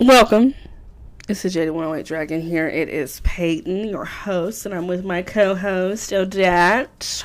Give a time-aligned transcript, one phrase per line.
[0.00, 0.54] Welcome.
[1.28, 2.68] It's the JD 108 Dragon here.
[2.68, 7.24] It is Peyton, your host, and I'm with my co host, Odette.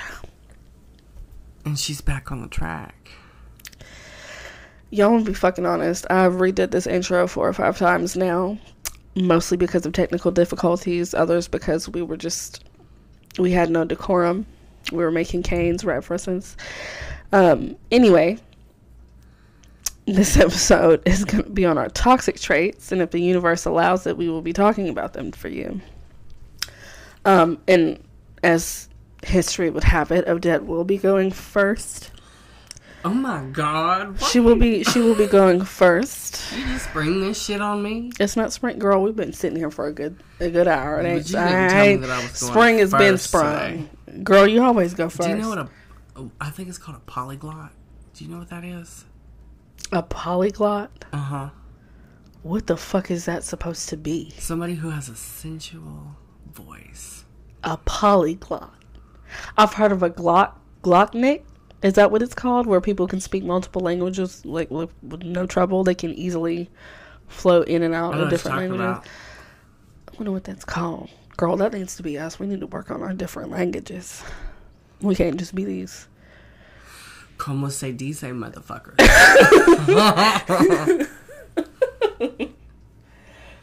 [1.65, 3.11] And she's back on the track.
[4.89, 6.07] Y'all want to be fucking honest.
[6.09, 8.57] I've redid this intro four or five times now,
[9.15, 12.63] mostly because of technical difficulties, others because we were just,
[13.37, 14.47] we had no decorum.
[14.91, 16.57] We were making canes references.
[17.31, 18.39] Um, anyway,
[20.05, 24.05] this episode is going to be on our toxic traits, and if the universe allows
[24.07, 25.81] it, we will be talking about them for you.
[27.25, 28.03] Um, and
[28.43, 28.89] as
[29.23, 32.11] history would have it, Odette will be going first.
[33.05, 34.21] Oh my god.
[34.21, 36.53] She will be she will be going first.
[36.53, 38.11] You just bring this shit on me?
[38.19, 39.01] It's not spring, girl.
[39.03, 40.99] We've been sitting here for a good a good hour.
[40.99, 43.17] It But ain't, you didn't tell me I that I was going spring has been
[43.17, 43.89] sprung.
[44.23, 45.27] Girl, you always go first.
[45.27, 45.69] Do you know what a.
[46.15, 47.71] oh, I think it's called a polyglot.
[48.13, 49.05] Do you know what that is?
[49.91, 51.05] A polyglot?
[51.11, 51.49] Uh huh.
[52.41, 54.33] What the fuck is that supposed to be?
[54.37, 56.15] Somebody who has a sensual
[56.51, 57.25] voice.
[57.63, 58.73] A polyglot.
[59.57, 60.53] I've heard of a glock
[60.83, 61.43] glocknik.
[61.81, 62.65] Is that what it's called?
[62.67, 65.83] Where people can speak multiple languages like with, with no trouble.
[65.83, 66.69] They can easily
[67.27, 68.81] flow in and out of different languages.
[68.81, 69.05] about.
[69.05, 71.09] I wonder what that's called.
[71.37, 72.39] Girl, that needs to be us.
[72.39, 74.23] We need to work on our different languages.
[75.01, 76.07] We can't just be these.
[77.37, 78.97] Como se dice, motherfucker.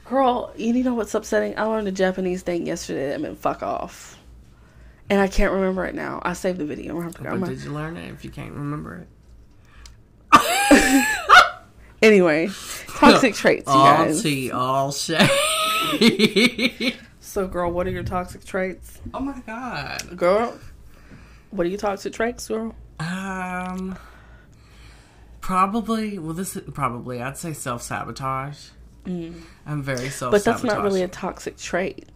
[0.05, 1.57] Girl, you know what's upsetting?
[1.59, 4.19] I learned a Japanese thing yesterday that meant fuck off.
[5.09, 6.21] And I can't remember it now.
[6.23, 6.91] I saved the video.
[6.93, 7.31] I'm gonna have to go.
[7.31, 9.07] I'm but did you learn it if you can't remember
[10.33, 10.33] it?
[12.03, 12.49] Anyway,
[12.89, 14.23] toxic traits, you all guys.
[14.23, 15.29] tea, all shade.
[17.23, 18.99] So, girl, what are your toxic traits?
[19.15, 20.17] oh my god.
[20.17, 20.59] Girl,
[21.51, 22.75] what are your toxic traits, girl?
[23.01, 23.98] Um,
[25.41, 26.19] probably.
[26.19, 27.20] Well, this is probably.
[27.20, 28.69] I'd say self sabotage.
[29.06, 30.31] I'm very self.
[30.31, 30.33] Mm.
[30.33, 32.09] But that's not really a toxic trait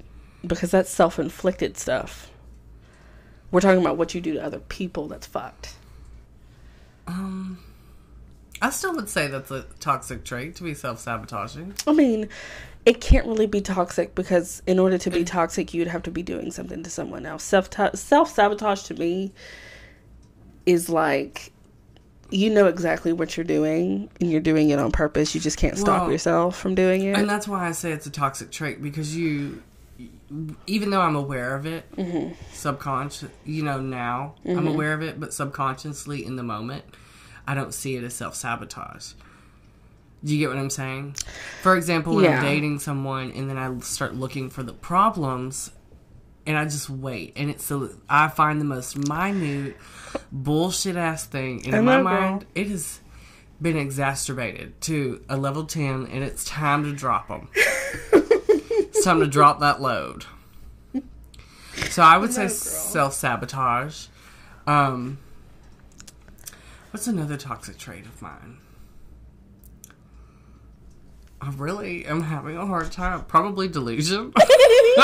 [0.47, 2.31] because that's self inflicted stuff.
[3.51, 5.77] We're talking about what you do to other people that's fucked.
[7.07, 7.59] Um,
[8.61, 11.75] I still would say that's a toxic trait to be self sabotaging.
[11.87, 12.29] I mean,
[12.85, 16.23] it can't really be toxic because in order to be toxic, you'd have to be
[16.23, 17.43] doing something to someone else.
[17.43, 19.33] Self self sabotage to me
[20.67, 21.53] is like
[22.31, 25.35] you know exactly what you're doing and you're doing it on purpose.
[25.35, 27.17] You just can't stop Well, yourself from doing it.
[27.17, 29.63] And that's why I say it's a toxic trait because you,
[30.67, 32.33] even though I'm aware of it, Mm-hmm.
[32.53, 36.85] subconscious, you know, now I'm aware of it, but subconsciously in the moment,
[37.47, 39.13] I don't see it as self sabotage.
[40.25, 41.17] Do you get what I'm saying?
[41.63, 42.39] For example, when Yeah.
[42.39, 45.71] I'm dating someone and then I start looking for the problems
[46.47, 49.77] and I just wait and it's the I find the most minute
[50.31, 52.03] bullshit ass thing in my know, girl.
[52.05, 53.01] mind it has
[53.61, 57.49] been exacerbated to a level 10 and it's time to drop them.
[57.55, 60.27] it's time to drop that load.
[61.91, 64.07] So I would say self-sabotage.
[64.67, 65.19] Um
[66.91, 68.59] What's another toxic trait of mine?
[71.41, 73.25] I really am having a hard time.
[73.25, 74.33] Probably delusion.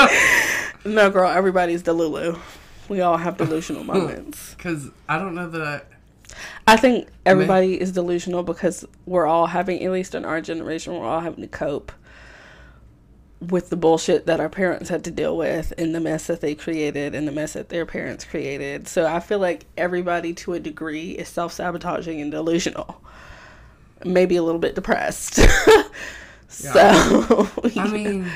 [0.85, 2.39] no, girl, everybody's Delulu.
[2.89, 4.53] We all have delusional moments.
[4.55, 5.81] Because I don't know that I.
[6.65, 11.05] I think everybody is delusional because we're all having, at least in our generation, we're
[11.05, 11.91] all having to cope
[13.41, 16.53] with the bullshit that our parents had to deal with and the mess that they
[16.53, 18.87] created and the mess that their parents created.
[18.87, 23.01] So I feel like everybody to a degree is self sabotaging and delusional.
[24.05, 25.35] Maybe a little bit depressed.
[26.47, 28.31] so, I mean,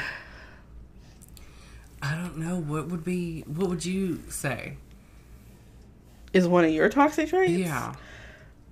[2.06, 2.58] I don't know.
[2.60, 3.42] What would be.
[3.48, 4.78] What would you say?
[6.34, 7.54] is one of your toxic traits?
[7.54, 7.96] Yeah.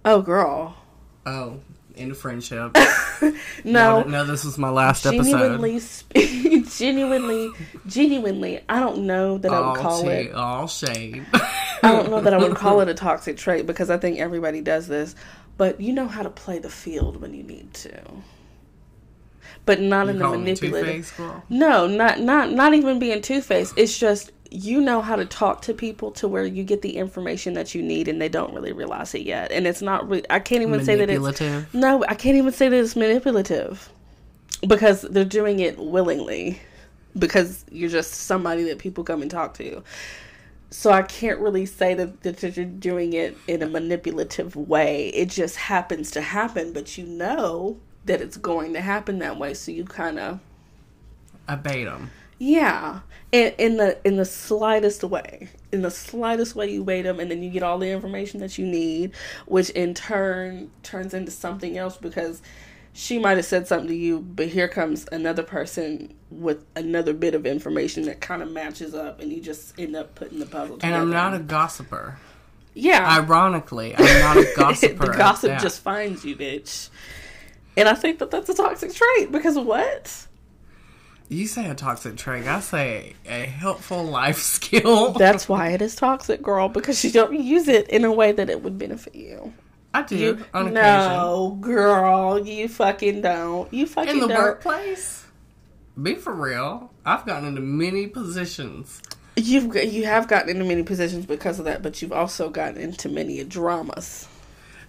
[0.03, 0.75] Oh, girl.
[1.25, 1.59] Oh,
[1.95, 2.77] in a friendship.
[3.63, 4.01] No.
[4.03, 5.23] No, this was my last episode.
[5.31, 6.11] genuinely, sp-
[6.77, 7.49] genuinely,
[7.88, 10.33] genuinely, I don't know that I would call it.
[10.33, 11.25] all shade.
[11.33, 14.59] I don't know that I would call it a toxic trait because I think everybody
[14.59, 15.16] does this.
[15.55, 18.01] But you know how to play the field when you need to,
[19.66, 21.14] but not in the manipulative.
[21.49, 23.78] No, not not not even being two faced.
[23.78, 27.53] It's just you know how to talk to people to where you get the information
[27.53, 29.52] that you need and they don't really realize it yet.
[29.52, 30.08] And it's not.
[30.09, 31.73] Re- I can't even say that it's Manipulative.
[31.73, 32.03] no.
[32.08, 33.90] I can't even say that it's manipulative
[34.67, 36.61] because they're doing it willingly
[37.17, 39.84] because you're just somebody that people come and talk to.
[40.70, 45.09] So I can't really say that, that you're doing it in a manipulative way.
[45.09, 49.53] It just happens to happen, but you know that it's going to happen that way.
[49.53, 50.40] So you kind of
[51.47, 52.11] abate them.
[52.40, 53.00] yeah,
[53.32, 57.29] in, in the in the slightest way, in the slightest way, you wait them, and
[57.32, 59.11] then you get all the information that you need,
[59.46, 62.41] which in turn turns into something else because
[62.96, 67.34] she might have said something to you, but here comes another person with another bit
[67.34, 70.76] of information that kind of matches up, and you just end up putting the puzzle
[70.78, 70.94] together.
[70.94, 72.20] And I'm not a gossiper.
[72.76, 73.17] yeah.
[73.20, 75.08] Ironically, I'm not a gossiper.
[75.08, 76.90] the gossip just finds you, bitch.
[77.75, 80.28] And I think that that's a toxic trait because what?
[81.29, 82.46] You say a toxic trait.
[82.46, 85.11] I say a helpful life skill.
[85.14, 88.49] That's why it is toxic, girl, because you don't use it in a way that
[88.49, 89.53] it would benefit you.
[89.96, 90.73] I do You on occasion.
[90.73, 93.72] no, girl, you fucking don't.
[93.73, 94.43] You fucking don't In the don't.
[94.43, 95.25] workplace,
[96.02, 96.91] be for real.
[97.05, 99.02] I've gotten into many positions.
[99.35, 103.08] You've you have gotten into many positions because of that, but you've also gotten into
[103.09, 104.28] many dramas.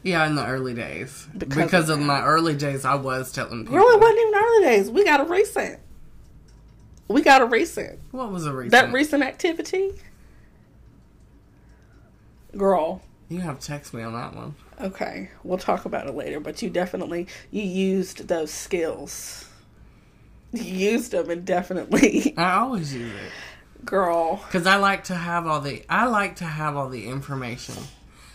[0.05, 1.27] Yeah, in the early days.
[1.37, 3.79] Because Because, of of, my early days, I was telling people.
[3.79, 4.91] Girl, it wasn't even early days.
[4.91, 5.81] We got a recent.
[7.09, 7.99] We got a recent.
[8.13, 8.73] What was the recent?
[8.73, 9.93] That recent activity,
[12.57, 13.03] girl.
[13.29, 14.55] you have to text me on that one.
[14.81, 16.41] Okay, we'll talk about it later.
[16.41, 19.49] But you definitely you used those skills.
[20.53, 23.33] You used them and definitely, I always use it
[23.85, 24.37] girl.
[24.47, 25.83] because I like to have all the.
[25.89, 27.75] I like to have all the information.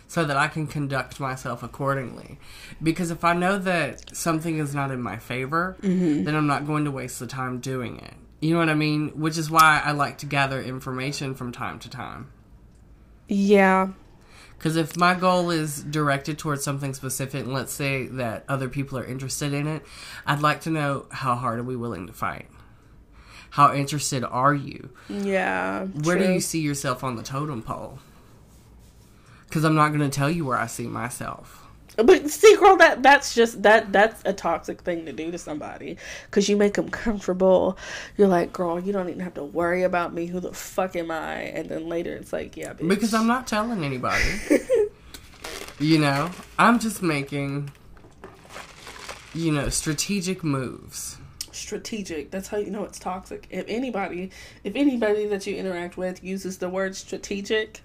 [0.09, 2.39] So that I can conduct myself accordingly.
[2.81, 6.23] Because if I know that something is not in my favor, Mm-hmm.
[6.25, 8.15] then I'm not going to waste the time doing it.
[8.41, 9.09] You know what I mean?
[9.09, 12.31] Which is why I like to gather information from time to time.
[13.27, 13.89] Yeah,
[14.57, 18.97] Because if my goal is directed towards something specific, and let's say that other people
[18.97, 19.83] are interested in it,
[20.25, 22.47] I'd like to know how hard are we willing to fight?
[23.51, 24.89] How interested are you?
[25.07, 25.85] yeah.
[25.85, 27.99] Where do you see yourself on the totem pole?
[29.49, 31.65] Because I'm not going to tell you where I see myself.
[31.97, 35.97] But see, girl, that that's just that that's a toxic thing to do to somebody
[36.27, 37.77] because you make them comfortable.
[38.15, 40.27] You're like, girl, you don't even have to worry about me.
[40.27, 41.41] Who the fuck am I?
[41.41, 42.87] And then later, it's like, yeah, bitch.
[42.87, 44.23] Because I'm not telling anybody.
[45.79, 47.71] you know, I'm just making,
[49.33, 51.17] you know, strategic moves.
[51.51, 52.31] strategic.
[52.31, 53.45] That's how you know it's toxic.
[53.49, 54.31] If anybody,
[54.63, 57.81] if anybody that you interact with uses the word strategic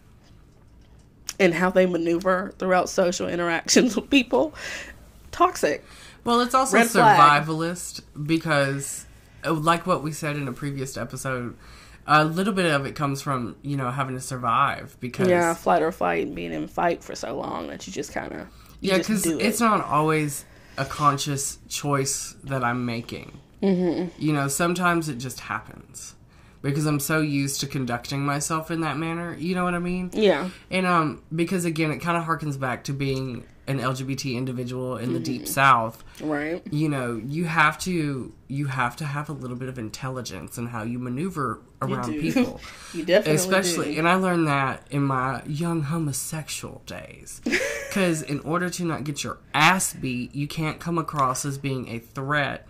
[1.41, 4.55] and how they maneuver throughout social interactions with people,
[5.33, 5.85] toxic.
[6.25, 7.45] Well, it's also Red flag.
[7.45, 9.07] survivalist because,
[9.45, 11.57] uh, like what we said in a previous episode,
[12.07, 15.83] a little bit of it comes from you know having to survive because Yeah, flight
[15.83, 18.47] or fight, being in fight for so long that you just kind of
[18.81, 19.65] yeah because do it's it.
[19.65, 20.45] not always
[20.77, 23.39] a conscious choice that I'm making.
[23.63, 24.09] Mm-hmm.
[24.23, 26.15] You know, sometimes it just happens
[26.65, 29.37] because I'm so used to conducting myself in that manner.
[29.39, 30.11] You know what I mean?
[30.13, 34.99] yeah, And um, because again, it kind of harkens back to being an LGBT individual
[34.99, 36.05] in the deep South.
[36.21, 36.63] right.
[36.71, 40.67] You know, you have to you have to have a little bit of intelligence in
[40.67, 42.21] how you maneuver around do.
[42.21, 42.61] people,
[42.95, 43.93] You definitely especially.
[43.95, 43.99] do.
[44.01, 47.41] And I learned that in my young homosexual days,
[47.89, 51.89] because in order to not get your ass beat, you can't come across as being
[51.89, 52.67] a threat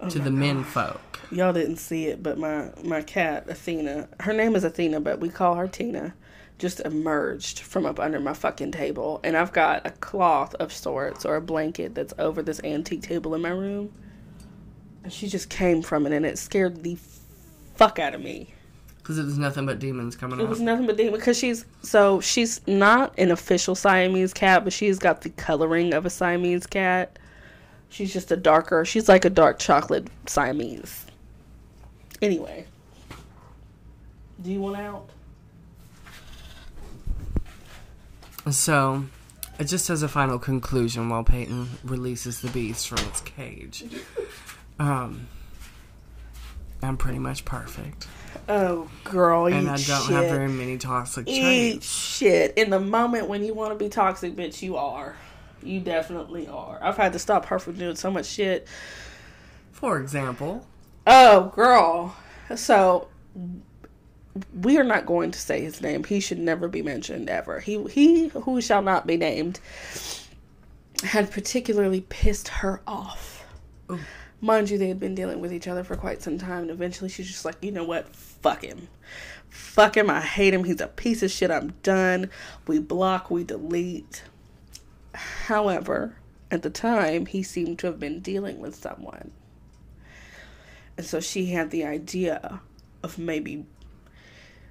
[0.00, 1.00] Oh to the men folk.
[1.30, 5.28] Y'all didn't see it, but my my cat Athena, her name is Athena, but we
[5.28, 6.14] call her Tina,
[6.58, 11.24] just emerged from up under my fucking table, and I've got a cloth of sorts
[11.26, 13.92] or a blanket that's over this antique table in my room,
[15.04, 16.96] and she just came from it, and it scared the
[17.76, 18.54] fuck out of me.
[18.96, 20.48] Because it was nothing but demons coming It out.
[20.50, 21.16] was nothing but demons.
[21.18, 26.06] because she's so she's not an official Siamese cat, but she's got the coloring of
[26.06, 27.18] a Siamese cat.
[27.90, 28.84] She's just a darker.
[28.84, 31.06] She's like a dark chocolate Siamese.
[32.20, 32.66] Anyway,
[34.42, 35.08] do you want out?
[38.50, 39.04] So,
[39.58, 43.84] it just as a final conclusion while Peyton releases the beast from its cage.
[44.80, 45.26] Um,
[46.84, 48.06] I'm pretty much perfect.
[48.48, 50.14] Oh, girl, And I don't shit.
[50.14, 51.40] have very many toxic eat
[51.72, 51.90] traits.
[51.90, 52.54] shit.
[52.56, 55.16] In the moment when you want to be toxic, bitch, you are.
[55.64, 56.78] You definitely are.
[56.80, 58.68] I've had to stop her from doing so much shit.
[59.72, 60.64] For example,
[61.10, 62.14] Oh, girl.
[62.54, 63.08] So
[64.60, 66.04] we are not going to say his name.
[66.04, 67.60] He should never be mentioned ever.
[67.60, 69.58] He he who shall not be named
[71.02, 73.46] had particularly pissed her off.
[73.90, 73.98] Ooh.
[74.42, 77.08] Mind you, they had been dealing with each other for quite some time, and eventually
[77.08, 78.14] she's just like, you know what?
[78.14, 78.86] Fuck him.
[79.48, 80.10] Fuck him.
[80.10, 80.64] I hate him.
[80.64, 81.50] He's a piece of shit.
[81.50, 82.30] I'm done.
[82.66, 84.24] We block, we delete.
[85.14, 86.16] However,
[86.50, 89.32] at the time, he seemed to have been dealing with someone.
[90.98, 92.60] And so she had the idea
[93.04, 93.64] of maybe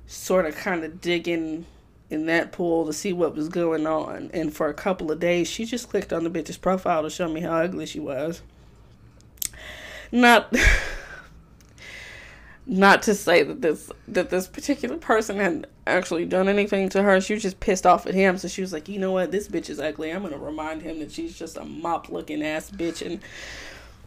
[0.05, 1.65] sort of kind of digging
[2.09, 4.29] in that pool to see what was going on.
[4.33, 7.29] And for a couple of days, she just clicked on the bitch's profile to show
[7.29, 8.41] me how ugly she was.
[10.11, 10.53] Not
[12.65, 17.21] not to say that this that this particular person had actually done anything to her.
[17.21, 18.37] She was just pissed off at him.
[18.37, 19.31] So she was like, you know what?
[19.31, 20.11] This bitch is ugly.
[20.11, 23.21] I'm gonna remind him that she's just a mop looking ass bitch, and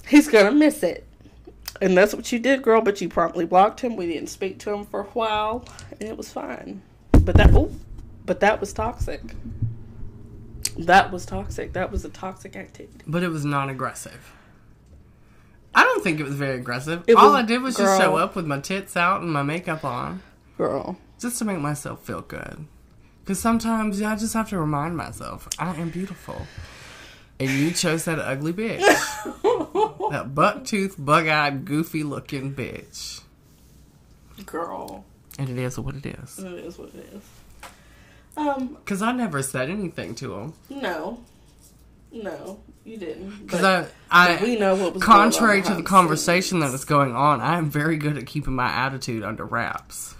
[0.07, 1.07] he's gonna miss it.
[1.81, 2.81] And that's what you did, girl.
[2.81, 3.97] But you promptly blocked him.
[3.97, 6.83] We didn't speak to him for a while, and it was fine.
[7.13, 7.73] But that, oh,
[8.25, 9.21] but that was toxic.
[10.79, 11.73] That was toxic.
[11.73, 13.05] That was a toxic activity.
[13.07, 14.33] But it was non aggressive.
[15.75, 17.05] I don't think it was very aggressive.
[17.17, 20.23] All I did was just show up with my tits out and my makeup on.
[20.59, 22.67] Girl, just to make myself feel good.
[23.21, 26.47] Because sometimes yeah, I just have to remind myself I am beautiful.
[27.39, 28.81] And you chose that ugly bitch.
[30.11, 33.21] that buck tooth, bug eyed, goofy looking bitch.
[34.47, 35.05] girl,
[35.39, 36.39] And it is what it is.
[36.39, 37.23] it is what it is.
[38.37, 40.53] Um, Because I never said anything to him.
[40.71, 41.21] no,
[42.13, 43.47] no, you didn't.
[43.47, 46.85] Because I, I we know what was contrary going on to the conversation that is
[46.85, 50.15] going on, I am very good at keeping my attitude under wraps.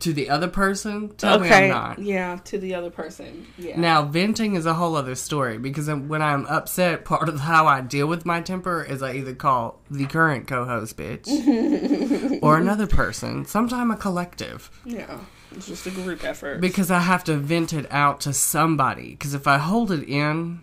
[0.00, 1.98] To the other person, tell me I'm Okay, not.
[2.00, 3.78] yeah, to the other person, yeah.
[3.78, 7.82] Now, venting is a whole other story because when I'm upset, part of how I
[7.82, 11.28] deal with my temper is I either call the current co host bitch
[12.42, 15.20] or another person, sometime a collective, yeah,
[15.52, 16.60] it's just a group effort.
[16.60, 19.10] because I have to vent it out to somebody.
[19.10, 20.62] Because if I hold it in,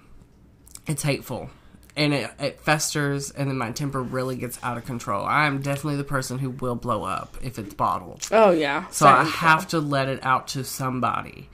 [0.85, 1.49] it's hateful
[1.95, 5.25] and it, it festers, and then my temper really gets out of control.
[5.25, 8.27] I am definitely the person who will blow up if it's bottled.
[8.31, 11.49] oh yeah, So I have to let it out to somebody.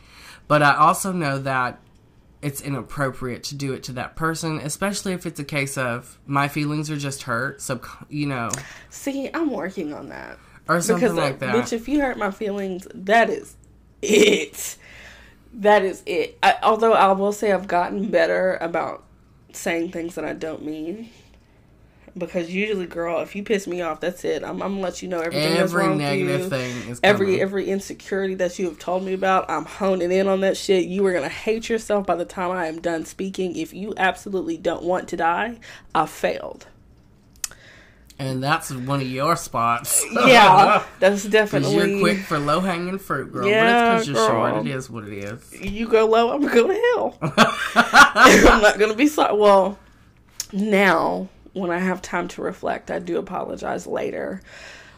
[0.47, 1.79] But I also know that
[2.41, 6.47] it's inappropriate to do it to that person, especially if it's a case of my
[6.47, 7.61] feelings are just hurt.
[7.61, 8.49] So, you know,
[8.89, 11.53] See, I'm working on that or something because, like that.
[11.53, 13.57] bitch, if you hurt my feelings, that is
[14.01, 14.77] it.
[15.53, 16.37] That is it.
[16.41, 19.03] I, although I will say I've gotten better about
[19.53, 21.09] saying things that I don't mean.
[22.17, 24.43] Because usually, girl, if you piss me off, that's it.
[24.43, 26.49] I'm, I'm gonna let you know everything that's Every wrong negative you.
[26.49, 27.41] thing is every coming.
[27.41, 31.05] every insecurity that you have told me about i'm honing in on that shit you
[31.05, 34.83] are gonna hate yourself by the time i am done speaking if you absolutely don't
[34.83, 35.59] want to die
[35.93, 36.65] i failed
[38.19, 40.05] and that's one of your spots.
[40.11, 43.47] yeah that's definitely you're quick for low hanging fruit, girl.
[43.47, 44.67] Yeah, but it's because you're short.
[44.67, 45.61] It is what it is.
[45.61, 47.17] you go low i'm gonna go to hell
[47.75, 49.79] i'm not gonna be sorry well
[50.51, 54.41] now when i have time to reflect i do apologize later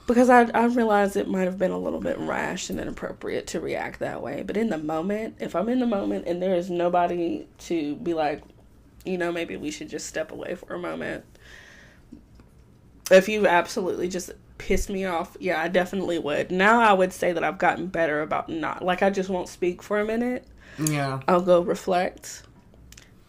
[0.07, 3.61] because I, I realize it might have been a little bit rash and inappropriate to
[3.61, 4.43] react that way.
[4.45, 8.13] But in the moment, if I'm in the moment and there is nobody to be
[8.13, 8.43] like,
[9.05, 11.23] you know, maybe we should just step away for a moment.
[13.11, 16.51] If you absolutely just pissed me off, yeah, I definitely would.
[16.51, 19.83] Now I would say that I've gotten better about not, like, I just won't speak
[19.83, 20.47] for a minute.
[20.79, 21.19] Yeah.
[21.27, 22.43] I'll go reflect.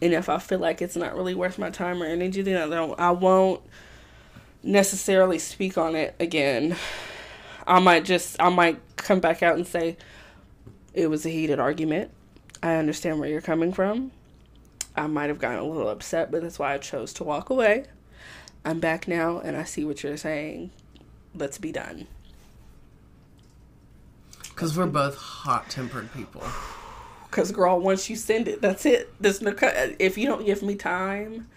[0.01, 2.75] And if I feel like it's not really worth my time or energy, then I
[2.75, 3.61] don't I won't
[4.61, 6.75] necessarily speak on it again.
[7.65, 9.97] I might just I might come back out and say
[10.93, 12.11] it was a heated argument.
[12.61, 14.11] I understand where you're coming from.
[14.95, 17.85] I might have gotten a little upset, but that's why I chose to walk away.
[18.65, 20.71] I'm back now and I see what you're saying.
[21.35, 22.07] Let's be done.
[24.49, 26.43] Because we're both hot tempered people.
[27.31, 29.11] Cause girl, once you send it, that's it.
[29.19, 29.55] There's no.
[29.97, 31.47] If you don't give me time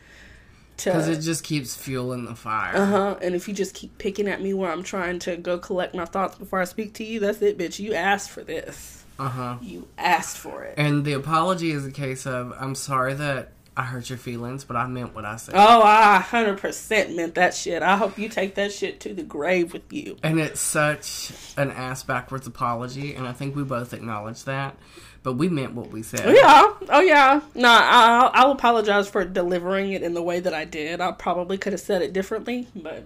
[0.79, 2.75] to, Because it just keeps fueling the fire.
[2.75, 5.59] uh huh, and if you just keep picking at me while I'm trying to go
[5.59, 7.79] collect my thoughts before I speak to you, that's it, bitch.
[7.79, 9.05] You asked for this.
[9.19, 9.57] Uh huh.
[9.61, 10.75] You asked for it.
[10.79, 14.75] And the apology is a case of I'm sorry that I hurt your feelings, but
[14.77, 15.55] I meant what I said.
[15.55, 17.83] Oh, I hundred percent meant that shit.
[17.83, 20.17] I hope you take that shit to the grave with you.
[20.23, 24.77] And it's such an ass backwards apology, and I think we both acknowledge that.
[25.23, 26.35] But we meant what we said.
[26.37, 26.73] Yeah.
[26.89, 27.41] Oh yeah.
[27.55, 31.01] No, I'll, I'll apologize for delivering it in the way that I did.
[31.03, 33.05] I probably could have said it differently, but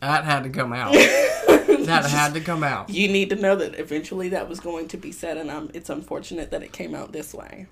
[0.00, 0.92] That had to come out.
[0.94, 2.88] that had to come out.
[2.90, 5.90] you need to know that eventually that was going to be said, and I'm, it's
[5.90, 7.66] unfortunate that it came out this way.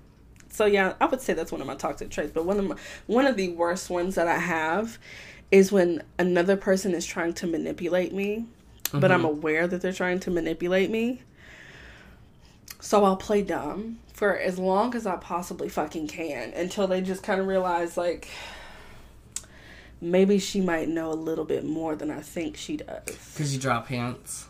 [0.49, 2.31] So yeah, I would say that's one of my toxic traits.
[2.33, 2.75] But one of my
[3.07, 4.97] one of the worst ones that I have
[5.51, 8.45] is when another person is trying to manipulate me,
[8.91, 9.25] but I'm mm-hmm.
[9.25, 11.21] aware that they're trying to manipulate me.
[12.79, 17.23] So I'll play dumb for as long as I possibly fucking can until they just
[17.23, 18.29] kind of realize like
[20.01, 23.05] maybe she might know a little bit more than I think she does.
[23.33, 24.48] Because you drop hints.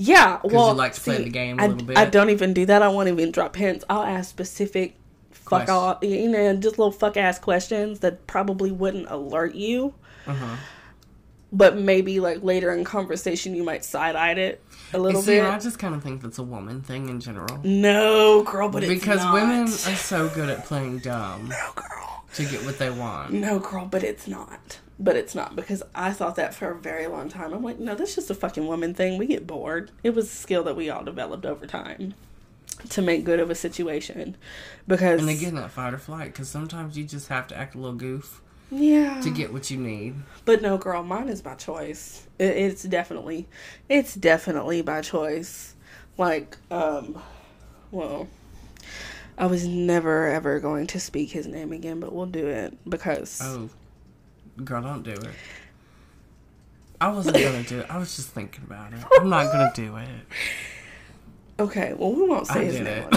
[0.00, 1.98] Yeah, well, you like to play the game a I, little bit?
[1.98, 2.82] I don't even do that.
[2.82, 3.84] I won't even drop hints.
[3.90, 4.94] I'll ask specific
[5.32, 9.94] fuck all, you know, just little fuck ass questions that probably wouldn't alert you,
[10.26, 10.56] Uh-huh.
[11.50, 14.62] but maybe like later in conversation you might side eye it
[14.94, 15.26] a little bit.
[15.26, 15.44] See, bit.
[15.44, 17.58] I just kind of think that's a woman thing in general.
[17.64, 21.48] no, girl, but it's Because women are so good at playing dumb.
[21.48, 22.17] No, girl.
[22.34, 23.32] To get what they want.
[23.32, 24.80] No, girl, but it's not.
[25.00, 27.52] But it's not because I thought that for a very long time.
[27.52, 29.16] I'm like, no, that's just a fucking woman thing.
[29.16, 29.92] We get bored.
[30.02, 32.14] It was a skill that we all developed over time
[32.90, 34.36] to make good of a situation.
[34.86, 37.78] Because And again, that fight or flight, because sometimes you just have to act a
[37.78, 40.16] little goof yeah, to get what you need.
[40.44, 42.26] But no, girl, mine is by choice.
[42.38, 43.46] It, it's definitely,
[43.88, 45.74] it's definitely by choice.
[46.16, 47.20] Like, um,
[47.90, 48.28] well,
[49.38, 53.40] I was never ever going to speak his name again, but we'll do it because
[53.42, 53.70] Oh,
[54.64, 55.30] girl, don't do it.
[57.00, 57.86] I wasn't gonna do it.
[57.88, 58.98] I was just thinking about it.
[59.18, 60.08] I'm not gonna do it.
[61.60, 63.08] okay, well, we won't say I his name.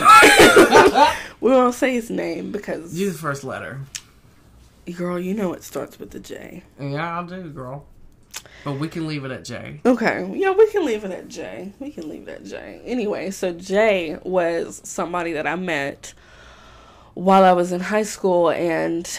[1.42, 3.82] we won't say his name because, use the first letter.
[4.96, 6.62] girl, you know it starts with the J.
[6.80, 7.86] Yeah, I'll do, girl.
[8.64, 9.82] But we can leave it at Jay.
[9.86, 11.74] Okay, yeah, we can leave it at Jay.
[11.80, 12.82] We can leave it at J.
[12.86, 16.14] Anyway, so Jay was somebody that I met
[17.16, 19.10] while I was in high school, and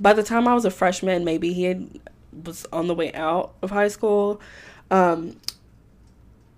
[0.00, 2.00] by the time I was a freshman, maybe he had,
[2.44, 4.40] was on the way out of high school.
[4.90, 5.36] Um,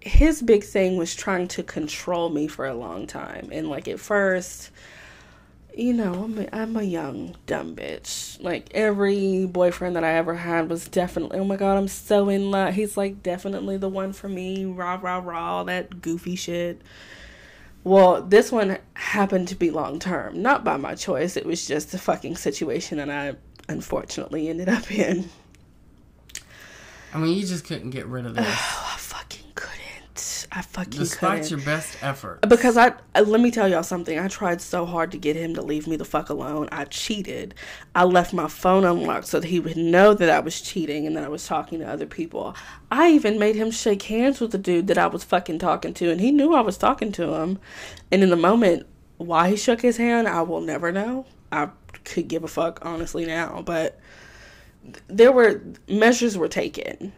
[0.00, 4.00] his big thing was trying to control me for a long time, and like at
[4.00, 4.70] first,
[5.78, 8.42] you know, I'm a, I'm a young dumb bitch.
[8.42, 12.50] Like every boyfriend that I ever had was definitely, oh my god, I'm so in
[12.50, 12.74] love.
[12.74, 14.64] He's like definitely the one for me.
[14.64, 16.82] Rah rah rah, all that goofy shit.
[17.84, 21.36] Well, this one happened to be long term, not by my choice.
[21.36, 23.36] It was just a fucking situation that I
[23.68, 25.30] unfortunately ended up in.
[27.14, 28.46] I mean, you just couldn't get rid of this,
[30.42, 30.58] couldn't.
[30.58, 31.50] I fucking despite couldn't.
[31.50, 32.40] your best effort.
[32.48, 34.18] Because I, uh, let me tell y'all something.
[34.18, 36.68] I tried so hard to get him to leave me the fuck alone.
[36.72, 37.54] I cheated.
[37.94, 41.16] I left my phone unlocked so that he would know that I was cheating and
[41.16, 42.54] that I was talking to other people.
[42.90, 46.10] I even made him shake hands with the dude that I was fucking talking to,
[46.10, 47.58] and he knew I was talking to him.
[48.10, 51.26] And in the moment, why he shook his hand, I will never know.
[51.50, 51.70] I
[52.04, 53.98] could give a fuck honestly now, but
[55.08, 57.12] there were measures were taken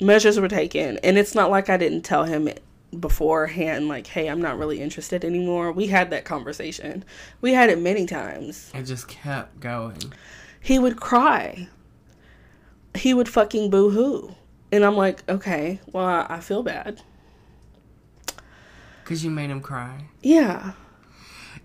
[0.00, 2.48] measures were taken and it's not like i didn't tell him
[2.98, 7.04] beforehand like hey i'm not really interested anymore we had that conversation
[7.40, 10.12] we had it many times It just kept going.
[10.60, 11.68] he would cry
[12.96, 14.34] he would fucking boo-hoo
[14.72, 17.02] and i'm like okay well i, I feel bad
[19.04, 20.04] Because you made him cry.
[20.22, 20.72] yeah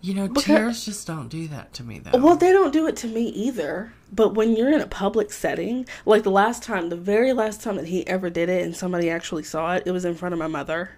[0.01, 2.19] You know, Because- tears just don't do that to me, though.
[2.19, 3.91] Well, they don't do it to me either.
[4.15, 7.75] But when you're in a public setting, like the last time, the very last time
[7.75, 10.39] that he ever did it and somebody actually saw it, it was in front of
[10.39, 10.91] my mother.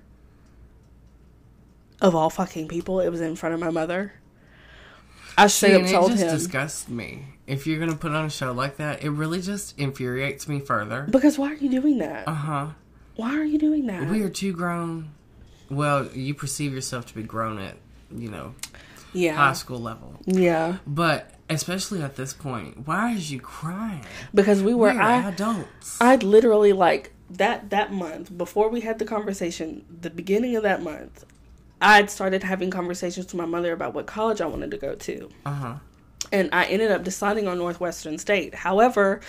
[2.00, 4.14] Of all fucking people, it was in front of my mother.
[5.36, 6.30] I straight up it told just him.
[6.30, 7.26] disgusts me.
[7.48, 11.08] If you're gonna put on a show like that, it really just infuriates me further.
[11.10, 12.28] because why are you doing that?
[12.28, 12.68] Uh huh.
[13.16, 14.10] Why are you doing that?
[14.10, 15.12] We are too grown.
[15.70, 17.78] Well, you perceive yourself to be grown at,
[18.16, 18.54] you know,
[19.14, 20.16] yeah, high school level.
[20.26, 20.78] Yeah.
[20.86, 24.04] But especially at this point, why is you crying?
[24.34, 26.00] Because we were We're I adults.
[26.02, 30.82] I'd literally like that that month before we had the conversation, the beginning of that
[30.82, 31.26] month,
[31.82, 35.30] I'd started having conversations with my mother about what college I wanted to go to.
[35.46, 35.76] Uh huh.
[36.32, 38.56] and I ended up deciding on Northwestern State.
[38.56, 39.22] However,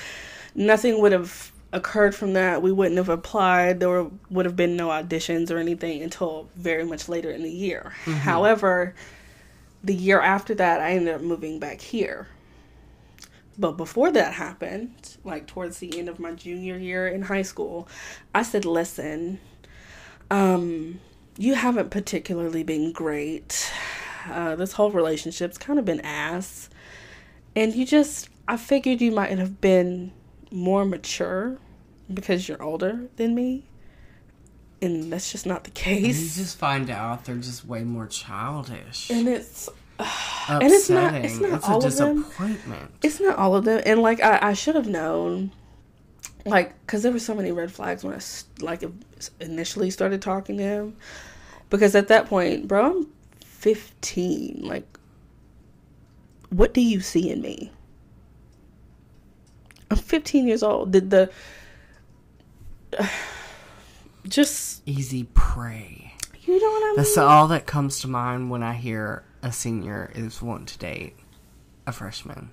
[0.55, 2.63] nothing would have occurred from that.
[2.63, 3.79] We wouldn't have applied.
[3.81, 7.51] There were, would have been no auditions or anything until very much later in the
[7.51, 7.93] year.
[8.07, 8.95] However,
[9.83, 12.29] the year after that, I ended up moving back here.
[13.59, 17.89] But before that happened, like towards the end of my junior year in high school,
[18.35, 19.41] I said, "Listen,
[20.31, 21.01] um,
[21.37, 23.71] you haven't particularly been great.
[24.29, 26.69] Uh, this whole relationship's kind of been ass.
[27.55, 30.13] And you just, I figured you might have been
[30.51, 31.59] more mature
[32.13, 33.65] because you're older than me.
[34.81, 39.11] And that's just not the And you just find out they're just way more childish.
[39.11, 40.71] And it's, Upsetting.
[40.73, 42.23] it's not- it's not a all of them.
[42.23, 42.91] disappointment.
[43.03, 43.83] it's not all of them.
[43.85, 45.51] And like, I, I should have known,
[46.47, 48.21] like, because there were so many red flags when I
[48.61, 48.85] like,
[49.41, 50.97] initially started talking to him.
[51.71, 53.07] Because at that point, bro, I'm
[53.45, 54.61] 15.
[54.63, 54.87] Like,
[56.51, 57.73] what do you see in me?
[59.91, 60.93] I'm 15 years old.
[60.93, 61.31] Did the
[64.29, 66.15] just Easy prey.
[66.43, 66.97] you know what I mean?
[66.97, 71.17] That's all that comes to mind when I hear a senior is wanting to date
[71.87, 72.51] a freshman.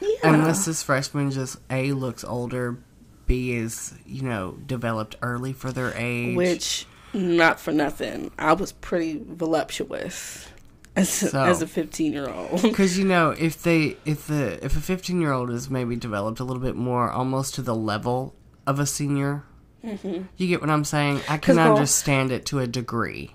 [0.00, 0.08] yeah.
[0.24, 2.78] Unless this freshman just A looks older,
[3.26, 6.36] B is, you know, developed early for their age.
[6.36, 10.46] Which, not for nothing, I was pretty voluptuous
[10.94, 12.62] as a, So- as a 15 year old.
[12.62, 16.40] Because you know, if they, if the, if a fifteen year old is maybe developed
[16.40, 18.34] a little bit more, almost to the level
[18.66, 19.44] of a senior,
[19.82, 21.20] you get what I'm saying.
[21.28, 23.34] I can girl- understand it to a degree,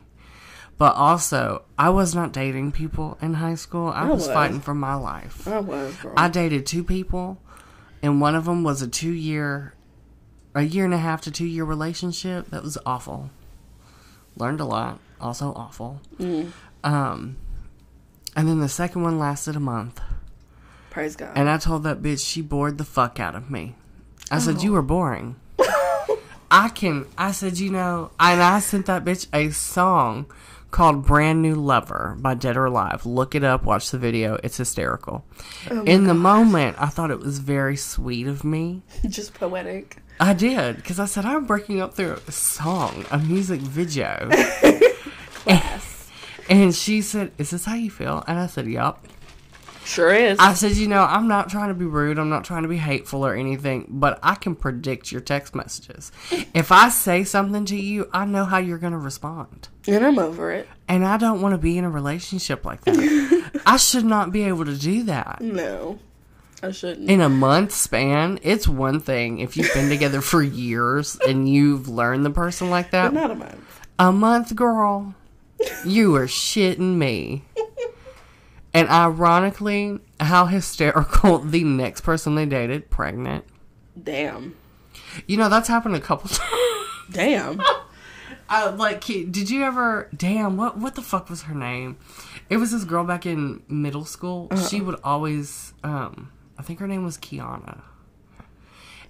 [0.78, 3.88] But also, I was not dating people in high school.
[3.90, 4.34] I, I was, was.
[4.36, 5.48] fighting for my life.
[5.48, 6.14] I was, girl.
[6.18, 7.38] I dated two people,
[8.02, 9.74] and one of them was a two year,
[10.56, 12.50] a year and a half to two year relationship.
[12.50, 13.30] That was awful.
[14.36, 15.00] Learned a lot.
[15.20, 16.02] Also awful.
[16.20, 16.52] Mm.
[16.84, 17.38] Um,
[18.36, 20.02] and then the second one lasted a month.
[20.90, 21.32] Praise God.
[21.36, 23.76] And I told that bitch she bored the fuck out of me.
[24.32, 24.62] I said, Oh.
[24.62, 25.36] You were boring.
[26.52, 30.26] I can, I said, you know, and I sent that bitch a song
[30.70, 33.06] called Brand New Lover by Dead or Alive.
[33.06, 34.38] Look it up, watch the video.
[34.44, 35.24] It's hysterical.
[35.70, 38.82] Oh In the moment, I thought it was very sweet of me.
[39.08, 39.98] Just poetic.
[40.20, 44.30] I did, because I said, I'm breaking up through a song, a music video.
[45.34, 46.10] Class.
[46.50, 48.26] and she said, Is this how you feel?
[48.28, 49.08] And I said, Yup.
[49.92, 50.40] Sure is.
[50.40, 52.18] I said, you know, I'm not trying to be rude.
[52.18, 56.12] I'm not trying to be hateful or anything, but I can predict your text messages.
[56.54, 59.68] If I say something to you, I know how you're going to respond.
[59.88, 60.68] and I'm over it.
[60.88, 63.62] And I don't want to be in a relationship like that.
[63.66, 65.42] I should not be able to do that.
[65.42, 66.00] No.
[66.64, 67.10] I shouldn't.
[67.10, 71.90] In a month span, it's one thing if you've been together for years and you've
[71.90, 73.14] learned the person like but that.
[73.14, 73.80] not a month.
[74.00, 75.16] A month, girl,
[75.86, 77.44] you are shitting me.
[78.74, 83.46] And ironically, how hysterical the next person they dated, pregnant.
[84.02, 84.56] Damn.
[85.28, 86.52] You know, that's happened a couple times.
[87.12, 87.62] Damn.
[88.48, 90.10] I, like, did you ever?
[90.16, 91.98] Damn, what what the fuck was her name?
[92.50, 94.50] It was this girl back in middle school.
[94.70, 97.82] She would always, um, I think her name was Kiana.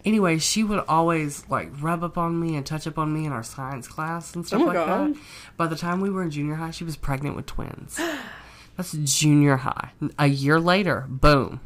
[0.05, 3.31] Anyway, she would always like rub up on me and touch up on me in
[3.31, 5.13] our science class and stuff Oh like God.
[5.15, 5.21] that.
[5.57, 7.99] By the time we were in junior high, she was pregnant with twins.
[8.77, 9.91] That's junior high.
[10.17, 11.59] A year later, boom.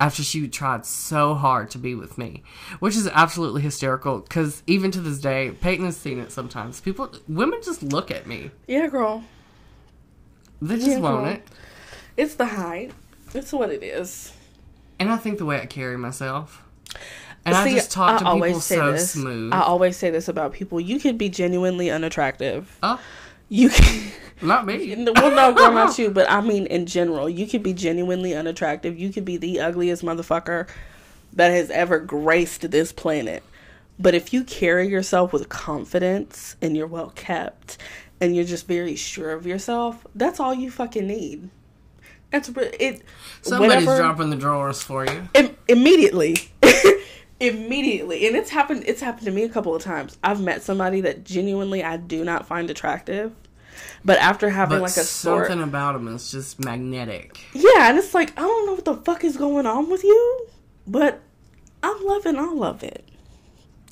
[0.00, 2.42] After she tried so hard to be with me,
[2.80, 4.18] which is absolutely hysterical.
[4.20, 6.80] Because even to this day, Peyton has seen it sometimes.
[6.80, 8.50] People, women just look at me.
[8.66, 9.22] Yeah, girl.
[10.60, 11.32] They just Yeah, want girl.
[11.34, 11.46] it.
[12.16, 12.92] It's the height.
[13.34, 14.32] It's what it is.
[14.98, 16.62] And I think the way I carry myself.
[17.44, 19.10] And I just talk to I always people say so this.
[19.12, 19.52] smooth.
[19.52, 20.80] I always say this about people.
[20.80, 22.76] You could be genuinely unattractive.
[22.82, 23.00] oh,
[23.52, 24.12] You can.
[24.42, 24.94] not me.
[25.14, 27.28] well, no, girl, not you, but I mean in general.
[27.28, 28.98] You could be genuinely unattractive.
[28.98, 30.66] You could be the ugliest motherfucker
[31.34, 33.42] that has ever graced this planet.
[33.98, 37.76] But if you carry yourself with confidence and you're well kept
[38.22, 41.50] and you're just very sure of yourself, that's all you fucking need.
[42.30, 43.02] That's it.
[43.42, 45.28] Somebody's whenever- dropping the drawers for you.
[45.34, 46.36] Im- immediately
[47.40, 51.00] immediately and it's happened it's happened to me a couple of times i've met somebody
[51.00, 53.32] that genuinely i do not find attractive
[54.04, 57.40] but after having But like a sort something about him is just magnetic.
[57.54, 60.46] yeah and it's like i don't know what the fuck is going on with you
[60.86, 61.20] but
[61.82, 63.08] i'm loving all of it.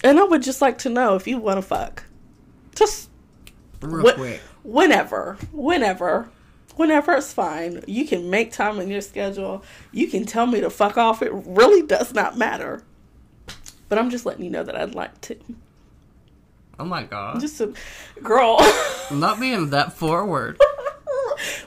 [0.03, 2.05] And i would just like to know if you want to fuck.
[2.75, 3.09] Just
[3.83, 4.41] Real What- quick.
[4.63, 6.29] whenever whenever
[6.77, 7.83] whenever it's fine.
[7.87, 9.63] You can make time in your schedule.
[9.93, 11.21] You can tell me to fuck off.
[11.21, 12.83] It really does not matter.
[13.89, 15.37] But i'm just letting you know that i'd like to
[16.81, 17.41] Oh my god.
[17.41, 17.75] just a
[18.23, 18.59] girl.
[19.11, 20.59] Not being that forward.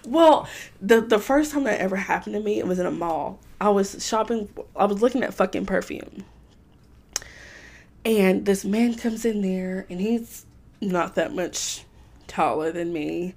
[0.05, 0.47] well
[0.81, 3.39] the the first time that ever happened to me it was in a mall.
[3.61, 6.25] I was shopping i was looking at fucking perfume.
[8.03, 10.45] And this man comes in there and he's
[10.81, 11.83] not that much
[12.27, 13.35] taller than me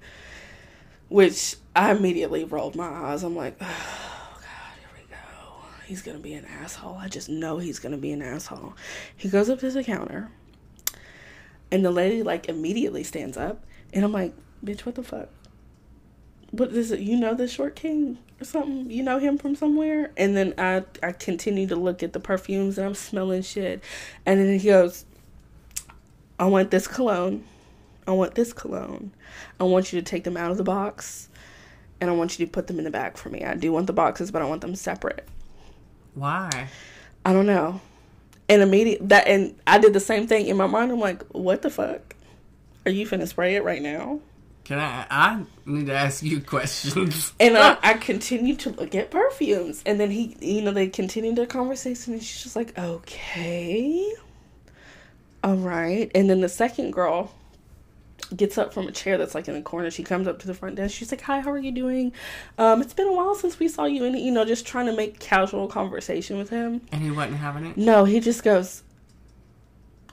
[1.09, 3.21] which i immediately rolled my eyes.
[3.21, 3.65] I'm like oh
[4.41, 5.15] god here we go.
[5.85, 6.95] He's gonna be an asshole.
[6.95, 8.73] I just know he's gonna be an asshole.
[9.15, 10.31] He goes up to the counter
[11.71, 15.29] and the lady like immediately stands up and i'm like bitch what the fuck
[16.51, 16.99] what is it?
[16.99, 18.89] You know the short king or something?
[18.89, 20.11] You know him from somewhere?
[20.17, 23.83] And then I I continue to look at the perfumes and I'm smelling shit.
[24.25, 25.05] And then he goes,
[26.39, 27.43] I want this cologne.
[28.07, 29.11] I want this cologne.
[29.59, 31.29] I want you to take them out of the box
[31.99, 33.43] and I want you to put them in the bag for me.
[33.43, 35.27] I do want the boxes, but I want them separate.
[36.13, 36.69] Why?
[37.25, 37.81] I don't know.
[38.49, 40.91] And immediate that and I did the same thing in my mind.
[40.91, 42.15] I'm like, what the fuck?
[42.85, 44.21] Are you finna spray it right now?
[44.63, 45.05] Can I?
[45.09, 47.33] I need to ask you questions.
[47.39, 49.81] And I, I continued to look at perfumes.
[49.85, 52.13] And then he, you know, they continued their conversation.
[52.13, 54.13] And she's just like, okay.
[55.43, 56.11] All right.
[56.13, 57.31] And then the second girl
[58.35, 59.89] gets up from a chair that's like in the corner.
[59.89, 60.95] She comes up to the front desk.
[60.95, 62.11] She's like, hi, how are you doing?
[62.57, 64.03] Um, it's been a while since we saw you.
[64.05, 66.81] And, you know, just trying to make casual conversation with him.
[66.91, 67.77] and he wasn't having it.
[67.77, 68.83] No, he just goes,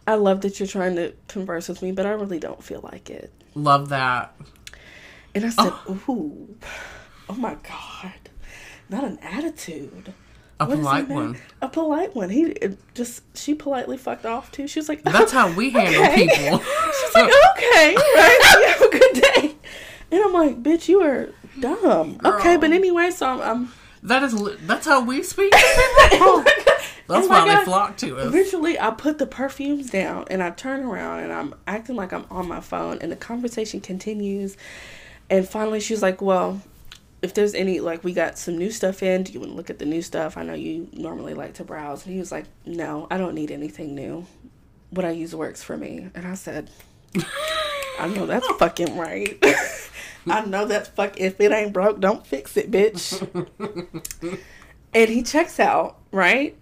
[0.07, 3.11] I love that you're trying to converse with me, but I really don't feel like
[3.11, 3.33] it.
[3.55, 4.35] Love that.
[5.35, 5.73] And I said,
[6.09, 6.57] ooh,
[7.29, 8.13] oh my God,
[8.89, 10.13] not an attitude.
[10.61, 11.37] A What polite it, one.
[11.63, 12.31] A polite one.
[12.31, 12.55] He
[12.95, 14.69] just, she politely fucked off too.
[14.69, 16.29] She was like, That's how we handle okay.
[16.29, 16.59] people.
[16.59, 19.57] She's like, okay, right, you have a good day.
[20.13, 22.21] And I'm like, bitch, you are dumb.
[22.25, 23.73] Okay, but anyway, so I'm, I'm
[24.05, 24.35] That is
[24.67, 25.59] that's how we speak to
[26.11, 26.27] people.
[26.27, 26.45] Oh.
[27.07, 27.65] That's Oh why they God.
[27.65, 28.27] flock to us.
[28.29, 32.25] Eventually, I put the perfumes down and I turn around and I'm acting like I'm
[32.31, 34.57] on my phone, and the conversation continues.
[35.29, 36.63] And finally, she's like, Well,
[37.25, 39.71] if there's any, like, we got some new stuff in, do you want to look
[39.71, 40.37] at the new stuff?
[40.37, 42.05] I know you normally like to browse.
[42.05, 44.27] And he was like, No, I don't need anything new.
[44.91, 46.11] What I use works for me.
[46.15, 46.71] And I said,
[47.99, 49.43] I know that's fucking right.
[50.27, 51.19] I know that's fuck.
[51.19, 53.21] If it ain't broke, don't fix it, bitch.
[54.95, 56.57] and he checks out, right?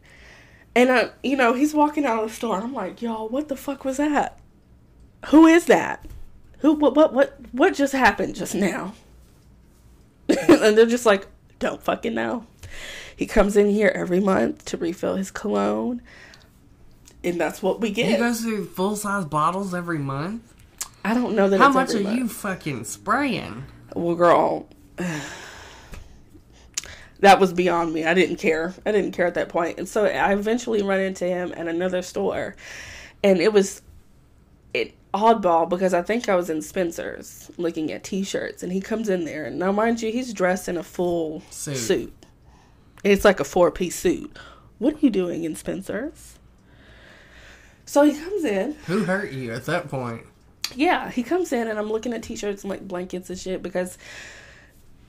[0.75, 3.49] And I, you know, he's walking out of the store, and I'm like, "Y'all, what
[3.49, 4.39] the fuck was that?
[5.27, 6.05] Who is that?
[6.59, 6.73] Who?
[6.73, 6.97] What?
[6.97, 7.13] What?
[7.13, 7.39] What?
[7.53, 8.95] What just happened just now?"
[10.49, 11.27] and they're just like,
[11.59, 12.47] "Don't fucking know."
[13.17, 16.03] He comes in here every month to refill his cologne,
[17.23, 18.11] and that's what we get.
[18.11, 20.43] He goes through full size bottles every month.
[21.05, 21.59] I don't know that.
[21.59, 22.19] How much are month.
[22.19, 23.65] you fucking spraying?
[23.95, 24.69] Well, girl,
[27.21, 28.05] that was beyond me.
[28.05, 28.75] I didn't care.
[28.87, 29.79] I didn't care at that point.
[29.79, 32.57] And so I eventually run into him at another store,
[33.23, 33.83] and it was
[35.13, 39.25] oddball because I think I was in Spencer's looking at T-shirts, and he comes in
[39.25, 41.77] there, and now mind you, he's dressed in a full Suit.
[41.77, 42.27] suit.
[43.05, 44.37] It's like a four-piece suit.
[44.79, 46.39] What are you doing in Spencer's?
[47.85, 48.73] So he comes in.
[48.87, 50.25] Who hurt you at that point?
[50.75, 53.99] Yeah, he comes in and I'm looking at t-shirts and like blankets and shit because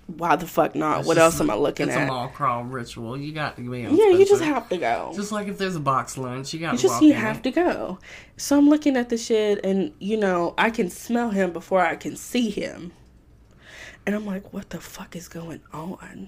[0.07, 0.99] why the fuck not?
[0.99, 2.03] It's what just- else am I looking it's at?
[2.03, 3.17] It's a mall crawl ritual.
[3.17, 3.95] You got to be on.
[3.95, 5.11] yeah, you just have to go.
[5.15, 7.51] Just like if there's a box lunch, you got You to just you have to
[7.51, 7.99] go.
[8.37, 11.95] So I'm looking at the shit and you know, I can smell him before I
[11.95, 12.91] can see him.
[14.05, 16.27] And I'm like, what the fuck is going on?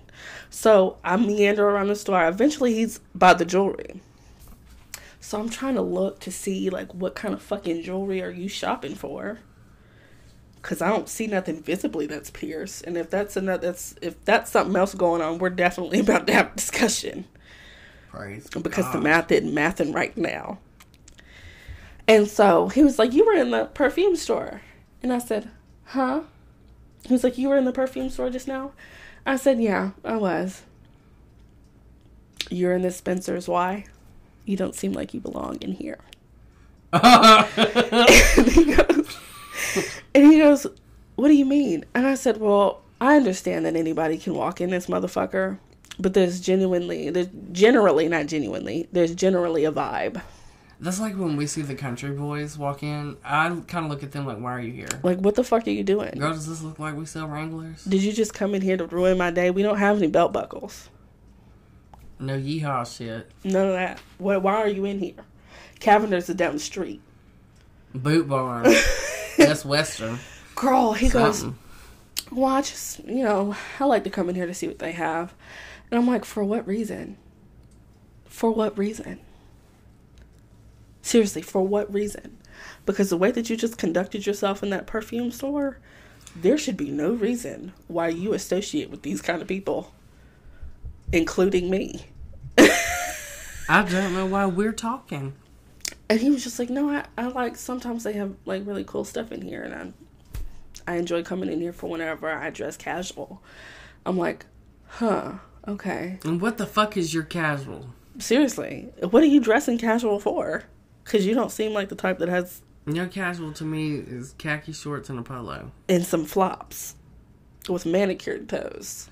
[0.49, 2.25] So I meander around the store.
[2.25, 3.99] Eventually he's by the jewelry.
[5.19, 8.47] So I'm trying to look to see like what kind of fucking jewelry are you
[8.47, 9.39] shopping for?
[10.65, 12.85] Cause I don't see nothing visibly that's pierced.
[12.85, 16.33] And if that's another that's if that's something else going on, we're definitely about to
[16.33, 17.25] have a discussion
[18.09, 20.57] Praise because the math isn't mathing right now.
[22.07, 24.61] And so he was like, You were in the perfume store.
[25.03, 25.51] And I said,
[25.83, 26.21] Huh?
[27.05, 28.71] He was like, You were in the perfume store just now?
[29.23, 30.63] I said, Yeah, I was.
[32.49, 33.47] You're in the Spencer's.
[33.47, 33.85] Why?
[34.45, 35.99] You don't seem like you belong in here.
[36.93, 39.17] and he goes,
[40.13, 40.67] and he goes,
[41.15, 41.85] What do you mean?
[41.93, 45.57] And I said, Well, I understand that anybody can walk in this motherfucker,
[45.99, 50.21] but there's genuinely, there's generally, not genuinely, there's generally a vibe.
[50.79, 53.15] That's like when we see the country boys walk in.
[53.23, 55.65] I kind of look at them like, "Why are you here?" Like, what the fuck
[55.67, 56.11] are you doing?
[56.17, 57.83] Girl, does this look like we sell Wranglers?
[57.85, 59.51] Did you just come in here to ruin my day?
[59.51, 60.89] We don't have any belt buckles.
[62.19, 63.31] No yeehaw shit.
[63.43, 63.99] None of that.
[64.17, 65.25] Why, why are you in here?
[65.79, 67.01] Cavender's is down the street.
[67.93, 68.65] Boot barn.
[69.37, 70.19] That's Western.
[70.55, 71.59] Girl, he goes, Something.
[72.31, 74.93] Well, I just, you know, I like to come in here to see what they
[74.93, 75.33] have.
[75.91, 77.17] And I'm like, For what reason?
[78.25, 79.19] For what reason?
[81.01, 82.37] Seriously, for what reason?
[82.85, 85.77] Because the way that you just conducted yourself in that perfume store,
[86.35, 89.93] there should be no reason why you associate with these kind of people,
[91.11, 92.07] including me.
[92.57, 95.33] I don't know why we're talking.
[96.09, 99.03] And he was just like, No, I, I like sometimes they have like really cool
[99.05, 103.41] stuff in here and I I enjoy coming in here for whenever I dress casual.
[104.05, 104.45] I'm like,
[104.87, 105.33] huh,
[105.67, 106.19] okay.
[106.23, 107.89] And what the fuck is your casual?
[108.19, 110.63] Seriously, what are you dressing casual for?
[111.03, 114.73] Because you don't seem like the type that has Your casual to me is khaki
[114.73, 115.71] shorts and a polo.
[115.87, 116.95] in some flops
[117.67, 119.09] with manicured toes.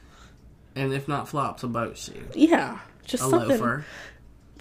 [0.75, 2.23] And if not flops, a boat shoe.
[2.35, 3.85] Yeah, just A something loafer.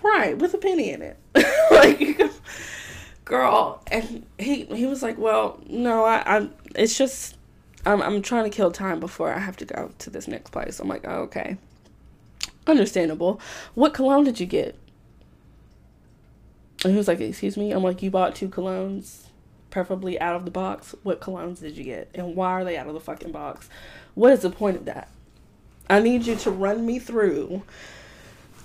[0.03, 1.19] Right with a penny in it.
[1.71, 2.21] like,
[3.25, 7.37] girl, and he he was like, "Well, no, I, I it's just
[7.87, 10.81] I'm I'm trying to kill time before I have to go to this next place."
[10.81, 11.57] I'm like, oh, "Okay,
[12.67, 13.41] understandable.
[13.75, 14.77] What cologne did you get?"
[16.85, 19.27] And he was like, "Excuse me." I'm like, "You bought two colognes."
[19.71, 20.95] Preferably out of the box.
[21.03, 22.11] What colognes did you get?
[22.15, 23.71] And why are they out of the fucking box?
[24.15, 25.09] What is the point of that?
[25.89, 27.63] I need you to run me through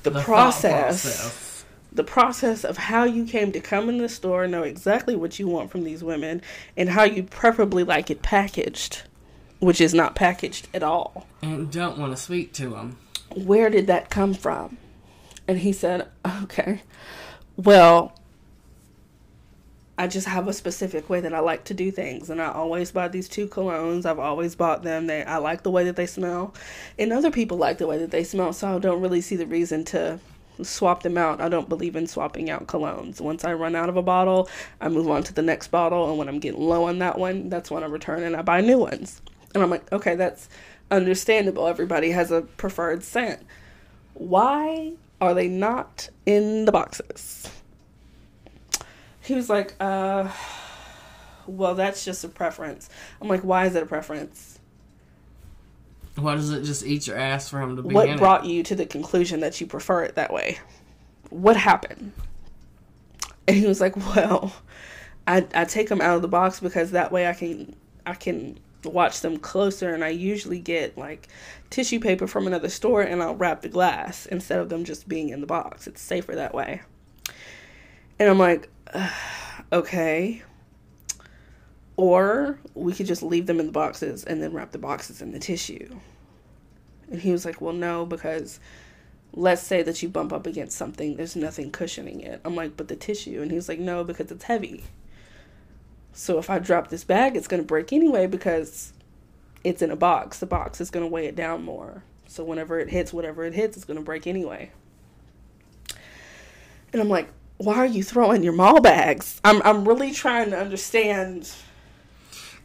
[0.10, 1.65] the, The process, process.
[1.91, 5.48] the process of how you came to come in the store, know exactly what you
[5.48, 6.41] want from these women,
[6.76, 9.04] and how you preferably like it packaged,
[9.60, 11.28] which is not packaged at all.
[11.41, 12.98] And don't want to speak to them.
[13.36, 14.78] Where did that come from?
[15.48, 16.08] And he said,
[16.43, 16.82] Okay,
[17.56, 18.17] well,
[19.97, 22.91] I just have a specific way that I like to do things, and I always
[22.91, 24.05] buy these two colognes.
[24.05, 25.07] I've always bought them.
[25.07, 26.53] They, I like the way that they smell,
[26.99, 28.53] and other people like the way that they smell.
[28.53, 30.19] So I don't really see the reason to
[30.62, 31.41] swap them out.
[31.41, 33.19] I don't believe in swapping out colognes.
[33.19, 34.49] Once I run out of a bottle,
[34.81, 37.49] I move on to the next bottle, and when I'm getting low on that one,
[37.49, 39.21] that's when I return and I buy new ones.
[39.53, 40.47] And I'm like, okay, that's
[40.91, 41.67] understandable.
[41.67, 43.43] Everybody has a preferred scent.
[44.13, 47.49] Why are they not in the boxes?
[49.27, 50.31] He was like, uh,
[51.47, 52.89] well, that's just a preference.
[53.21, 54.57] I'm like, why is it a preference?
[56.15, 58.73] Why does it just eat your ass for him to be What brought you to
[58.73, 60.59] the conclusion that you prefer it that way?
[61.29, 62.13] What happened?
[63.47, 64.53] And he was like, well,
[65.27, 68.57] I, I take them out of the box because that way I can I can
[68.85, 71.27] watch them closer and I usually get like
[71.69, 75.29] tissue paper from another store and I'll wrap the glass instead of them just being
[75.29, 75.85] in the box.
[75.85, 76.81] It's safer that way.
[78.19, 79.12] And I'm like, "Ugh,
[79.73, 80.43] okay.
[81.95, 85.32] Or we could just leave them in the boxes and then wrap the boxes in
[85.32, 86.00] the tissue.
[87.10, 88.60] And he was like, well, no, because
[89.34, 92.41] let's say that you bump up against something, there's nothing cushioning it.
[92.45, 93.41] I'm like, but the tissue.
[93.41, 94.84] And he's like, no, because it's heavy.
[96.13, 98.93] So if I drop this bag, it's going to break anyway because
[99.63, 100.39] it's in a box.
[100.39, 102.04] The box is going to weigh it down more.
[102.28, 104.71] So whenever it hits whatever it hits, it's going to break anyway.
[106.91, 109.41] And I'm like, why are you throwing your mall bags?
[109.43, 111.52] I'm I'm really trying to understand.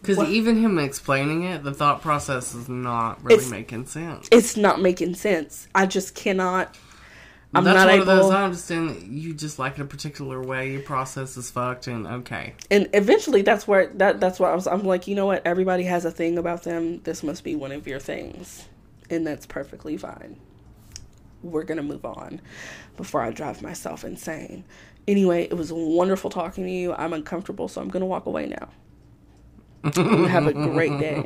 [0.01, 4.29] Because even him explaining it, the thought process is not really making sense.
[4.33, 5.69] It's not making sense.
[5.75, 6.77] I just cannot.
[7.55, 8.11] I'm That's not one able.
[8.11, 8.31] of those.
[8.33, 10.73] I understand that you just like it a particular way.
[10.73, 12.55] Your process is fucked, and okay.
[12.71, 15.47] and eventually that's where that that's why I was I'm like, you know what?
[15.47, 17.01] Everybody has a thing about them.
[17.03, 18.65] This must be one of your things.
[19.11, 20.37] And that's perfectly fine.
[21.43, 22.41] We're going to move on
[22.97, 24.65] before I drive myself insane.
[25.09, 26.95] Anyway, it was wonderful talking to you.
[26.95, 28.69] I'm uncomfortable, so I'm going to walk away now.
[30.29, 31.17] Have a great day.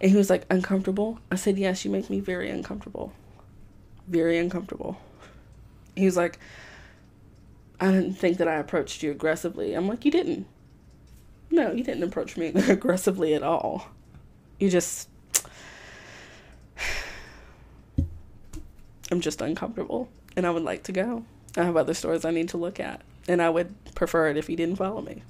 [0.00, 1.18] And he was like, uncomfortable?
[1.30, 3.12] I said, yes, you make me very uncomfortable.
[4.08, 4.98] Very uncomfortable.
[5.94, 6.38] He was like,
[7.80, 9.74] I didn't think that I approached you aggressively.
[9.74, 10.46] I'm like, you didn't.
[11.50, 13.88] No, you didn't approach me aggressively at all.
[14.58, 15.08] You just.
[19.10, 21.24] I'm just uncomfortable and I would like to go.
[21.56, 24.48] I have other stores I need to look at and I would prefer it if
[24.48, 25.22] you didn't follow me.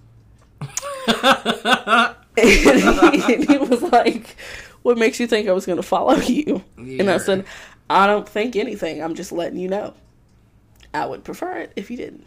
[2.36, 4.36] and he, he was like,
[4.82, 6.62] What makes you think I was going to follow you?
[6.76, 7.44] And I said,
[7.88, 9.02] I don't think anything.
[9.02, 9.94] I'm just letting you know.
[10.92, 12.26] I would prefer it if you didn't.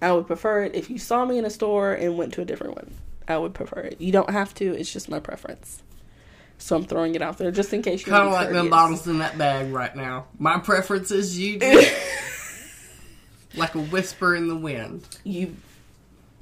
[0.00, 2.44] I would prefer it if you saw me in a store and went to a
[2.44, 2.92] different one.
[3.26, 4.00] I would prefer it.
[4.00, 4.74] You don't have to.
[4.74, 5.82] It's just my preference.
[6.64, 9.06] So I'm throwing it out there just in case you Kind of like them bottles
[9.06, 10.28] in that bag right now.
[10.38, 11.58] My preference is you.
[11.60, 11.86] do.
[13.54, 15.06] like a whisper in the wind.
[15.24, 15.56] You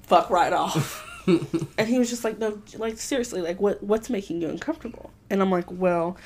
[0.04, 1.04] fuck right off.
[1.26, 5.10] and he was just like, no, like seriously, like what what's making you uncomfortable?
[5.28, 6.16] And I'm like, well,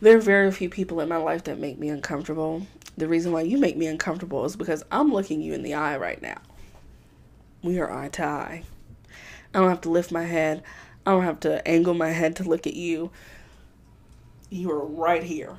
[0.00, 2.66] there are very few people in my life that make me uncomfortable.
[2.96, 5.96] The reason why you make me uncomfortable is because I'm looking you in the eye
[5.96, 6.38] right now.
[7.62, 8.64] We are eye to eye.
[9.54, 10.64] I don't have to lift my head.
[11.06, 13.12] I don't have to angle my head to look at you.
[14.54, 15.56] You are right here.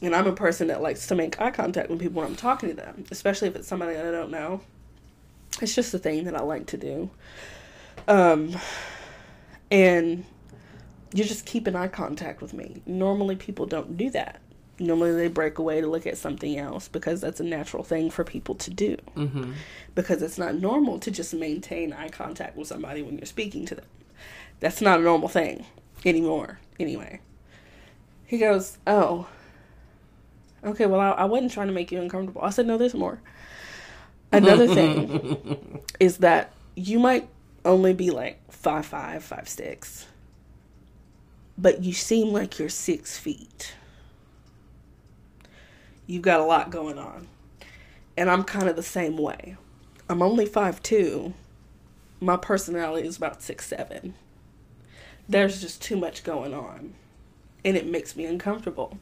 [0.00, 2.68] And I'm a person that likes to make eye contact with people when I'm talking
[2.68, 4.60] to them, especially if it's somebody that I don't know.
[5.60, 7.10] It's just a thing that I like to do.
[8.06, 8.54] Um,
[9.72, 10.24] and
[11.12, 12.80] you're just keeping eye contact with me.
[12.86, 14.40] Normally, people don't do that.
[14.78, 18.22] Normally, they break away to look at something else because that's a natural thing for
[18.22, 18.96] people to do.
[19.16, 19.52] Mm-hmm.
[19.96, 23.74] Because it's not normal to just maintain eye contact with somebody when you're speaking to
[23.74, 23.86] them.
[24.60, 25.66] That's not a normal thing
[26.04, 27.20] anymore, anyway.
[28.26, 29.28] He goes, Oh,
[30.64, 32.42] okay, well, I, I wasn't trying to make you uncomfortable.
[32.42, 33.20] I said, No, there's more.
[34.32, 37.28] Another thing is that you might
[37.64, 40.06] only be like five five, five six,
[41.56, 43.74] but you seem like you're six feet.
[46.06, 47.28] You've got a lot going on.
[48.16, 49.56] And I'm kind of the same way.
[50.08, 51.34] I'm only five two.
[52.20, 54.14] My personality is about six seven.
[55.28, 56.94] There's just too much going on.
[57.64, 58.98] And it makes me uncomfortable.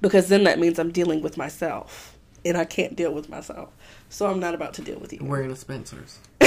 [0.00, 2.16] Because then that means I'm dealing with myself.
[2.44, 3.70] And I can't deal with myself.
[4.10, 5.20] So I'm not about to deal with you.
[5.22, 6.18] Wearing a Spencer's.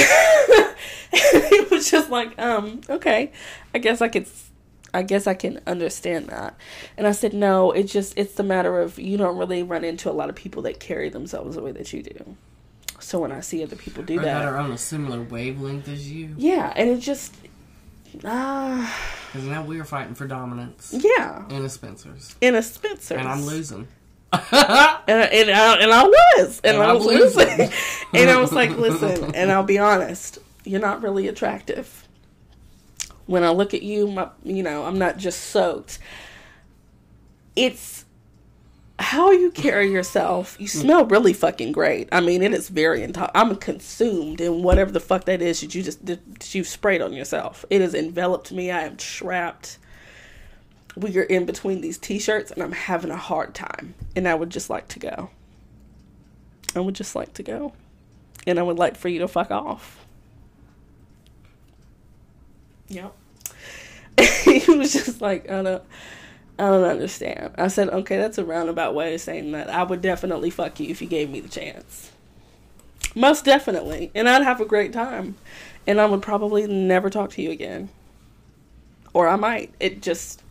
[1.12, 3.32] it was just like, um, okay,
[3.74, 4.26] I guess I could,
[4.94, 6.54] I guess I can understand that.
[6.96, 10.08] And I said, no, it's just, it's the matter of you don't really run into
[10.10, 12.36] a lot of people that carry themselves the way that you do.
[13.00, 15.88] So when I see other people do Or that that, are on a similar wavelength
[15.88, 16.34] as you.
[16.36, 17.34] yeah, and it just,
[18.24, 22.34] ah, Because now we are fighting for dominance yeah, in a Spencer's.
[22.40, 23.88] in a Spencer, And I'm losing.
[24.32, 27.72] and I, and I, and I was, and, And I I'm was losing, losing.
[28.14, 32.06] and I was like, listen, and I'll be honest, you're not really attractive.
[33.26, 35.98] When I look at you, my, you know, I'm not just soaked.
[37.56, 38.04] It's
[38.98, 40.56] how you carry yourself.
[40.58, 42.08] You smell really fucking great.
[42.10, 45.74] I mean, it is very into- I'm consumed in whatever the fuck that is that
[45.74, 47.64] you just that you sprayed on yourself.
[47.70, 48.70] It has enveloped me.
[48.70, 49.78] I am trapped.
[50.96, 53.94] We are in between these t-shirts and I'm having a hard time.
[54.16, 55.30] And I would just like to go.
[56.74, 57.74] I would just like to go.
[58.46, 60.04] And I would like for you to fuck off.
[62.88, 63.14] Yep.
[64.42, 65.84] he was just like, I don't
[66.58, 67.54] I don't understand.
[67.56, 70.88] I said, okay, that's a roundabout way of saying that I would definitely fuck you
[70.88, 72.10] if you gave me the chance.
[73.14, 74.10] Most definitely.
[74.14, 75.36] And I'd have a great time.
[75.86, 77.88] And I would probably never talk to you again.
[79.14, 79.72] Or I might.
[79.78, 80.42] It just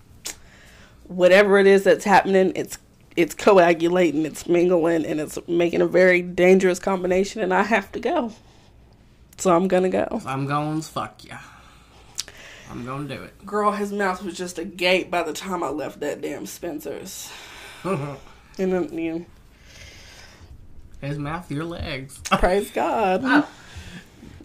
[1.07, 2.77] whatever it is that's happening, it's
[3.15, 7.99] it's coagulating, it's mingling, and it's making a very dangerous combination and I have to
[7.99, 8.31] go.
[9.37, 10.21] So I'm gonna go.
[10.25, 11.37] I'm going to fuck ya.
[12.69, 13.45] I'm gonna do it.
[13.45, 17.31] Girl, his mouth was just agape by the time I left that damn Spencer's.
[17.83, 18.17] and
[18.57, 19.25] then, you know,
[21.01, 22.19] His mouth, your legs.
[22.31, 23.21] praise God.
[23.23, 23.49] Ah.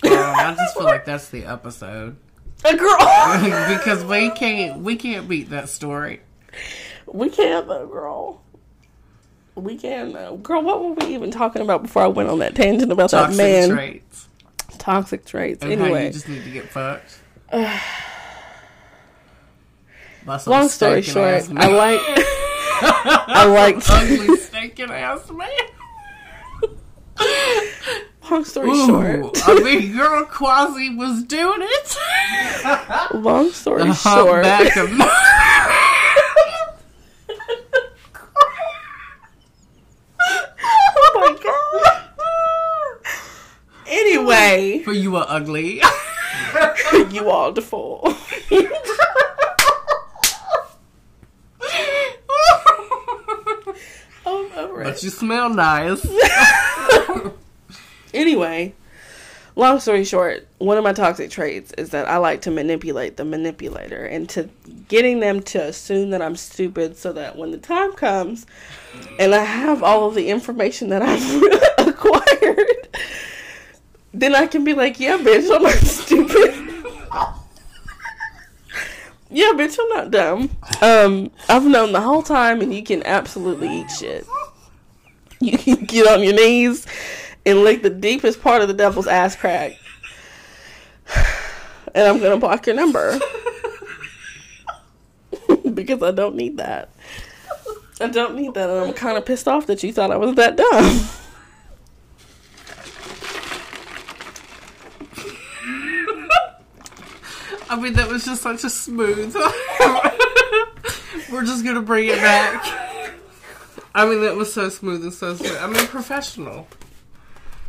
[0.03, 2.17] Girl, I just feel like that's the episode
[2.65, 2.97] A girl.
[3.79, 6.21] because we can't we can't beat that story.
[7.07, 8.43] we can't though, girl.
[9.55, 10.37] We can though.
[10.37, 13.37] Girl, what were we even talking about before I went on that tangent about Toxic
[13.37, 13.69] that man?
[13.69, 14.29] Toxic traits
[14.79, 15.63] Toxic traits.
[15.63, 17.21] and anyway, you just need to get fucked.
[20.27, 22.01] Long story short, I like
[22.85, 25.49] I liked ugly stinking ass man.
[28.31, 29.49] long story Ooh, short.
[29.49, 31.97] I mean, girl, Quasi was doing it.
[33.15, 34.45] Long story The short.
[34.47, 34.91] humpback of
[40.65, 41.99] oh my god.
[43.87, 45.83] Anyway, For you are ugly.
[47.11, 48.07] you are default.
[48.51, 48.69] I'm
[54.85, 56.07] but you smell nice.
[58.15, 58.75] Anyway,
[59.57, 63.25] long story short, one of my toxic traits is that I like to manipulate the
[63.25, 64.51] manipulator and to
[64.89, 68.47] getting them to assume that I'm stupid so that when the time comes
[69.19, 72.89] and I have all of the information that I've acquired,
[74.13, 76.55] then I can be like, yeah, bitch, I'm not stupid.
[79.31, 80.51] yeah, bitch, I'm not dumb.
[80.83, 84.27] Um, I've known the whole time and you can absolutely eat shit.
[85.43, 86.87] You can get on your knees
[87.45, 89.77] and lick the deepest part of the devil's ass crack.
[91.95, 93.19] And I'm gonna block your number.
[95.75, 96.89] because I don't need that.
[98.01, 100.35] I don't need that, and I'm kind of pissed off that you thought I was
[100.37, 101.07] that dumb.
[107.69, 109.35] I mean, that was just such a smooth.
[111.31, 112.82] We're just gonna bring it back.
[113.95, 115.57] I mean, it was so smooth and so smooth.
[115.61, 116.67] I mean, professional.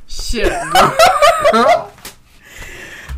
[0.07, 0.51] Shit,
[1.51, 1.91] girl.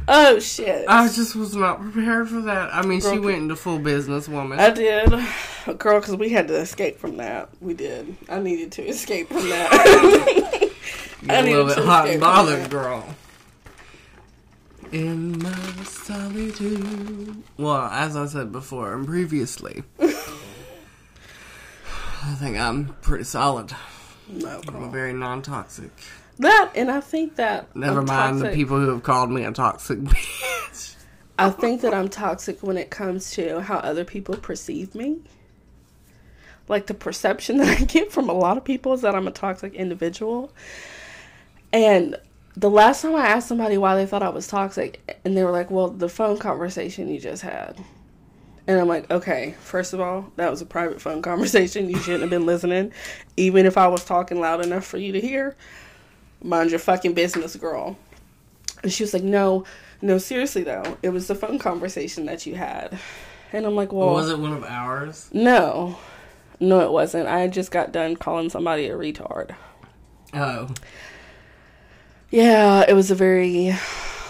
[0.08, 0.86] Oh shit!
[0.88, 2.74] I just was not prepared for that.
[2.74, 4.60] I mean, she went into full businesswoman.
[4.60, 5.10] I did,
[5.80, 7.50] girl, because we had to escape from that.
[7.60, 8.16] We did.
[8.30, 9.72] I needed to escape from that.
[11.30, 13.04] I a little bit hot and bothered, girl.
[14.92, 15.52] In my
[15.84, 17.44] solitude.
[17.58, 19.84] Well, as I said before and previously,
[22.26, 23.72] I think I'm pretty solid.
[24.28, 25.92] No, I'm a very non-toxic.
[26.40, 29.52] That and I think that Never I'm mind the people who have called me a
[29.52, 30.96] toxic bitch.
[31.38, 35.20] I think that I'm toxic when it comes to how other people perceive me.
[36.68, 39.32] Like the perception that I get from a lot of people is that I'm a
[39.32, 40.52] toxic individual.
[41.72, 42.18] And
[42.58, 45.52] the last time I asked somebody why they thought I was toxic, and they were
[45.52, 47.78] like, well, the phone conversation you just had.
[48.68, 51.90] And I'm like, okay, first of all, that was a private phone conversation.
[51.90, 52.92] You shouldn't have been listening.
[53.38, 55.56] Even if I was talking loud enough for you to hear,
[56.42, 57.98] mind your fucking business, girl.
[58.82, 59.66] And she was like, no,
[60.02, 62.98] no, seriously though, it was the phone conversation that you had.
[63.54, 65.30] And I'm like, well, was it one of ours?
[65.32, 65.98] no,
[66.60, 67.28] no, it wasn't.
[67.28, 69.56] I just got done calling somebody a retard.
[70.34, 70.70] Oh.
[72.30, 73.76] Yeah, it was a very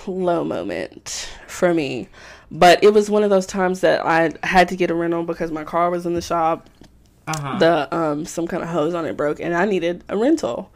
[0.08, 2.10] low moment for me.
[2.56, 5.52] But it was one of those times that I had to get a rental because
[5.52, 6.70] my car was in the shop.
[7.28, 7.58] Uh-huh.
[7.58, 10.72] The um some kind of hose on it broke and I needed a rental.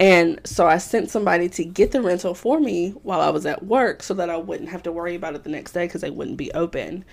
[0.00, 3.64] And so I sent somebody to get the rental for me while I was at
[3.64, 6.10] work so that I wouldn't have to worry about it the next day because they
[6.10, 7.04] wouldn't be open.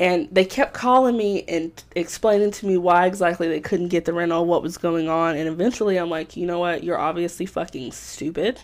[0.00, 4.12] And they kept calling me and explaining to me why exactly they couldn't get the
[4.12, 5.36] rental, what was going on.
[5.36, 6.82] And eventually I'm like, you know what?
[6.82, 8.60] You're obviously fucking stupid.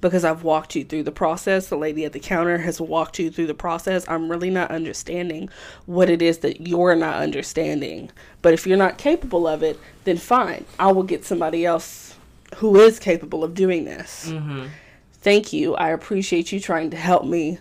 [0.00, 1.68] Because I've walked you through the process.
[1.68, 4.08] The lady at the counter has walked you through the process.
[4.08, 5.48] I'm really not understanding
[5.86, 8.10] what it is that you're not understanding.
[8.42, 10.64] But if you're not capable of it, then fine.
[10.78, 12.14] I will get somebody else
[12.56, 14.30] who is capable of doing this.
[14.30, 14.66] Mm-hmm.
[15.14, 15.74] Thank you.
[15.74, 17.58] I appreciate you trying to help me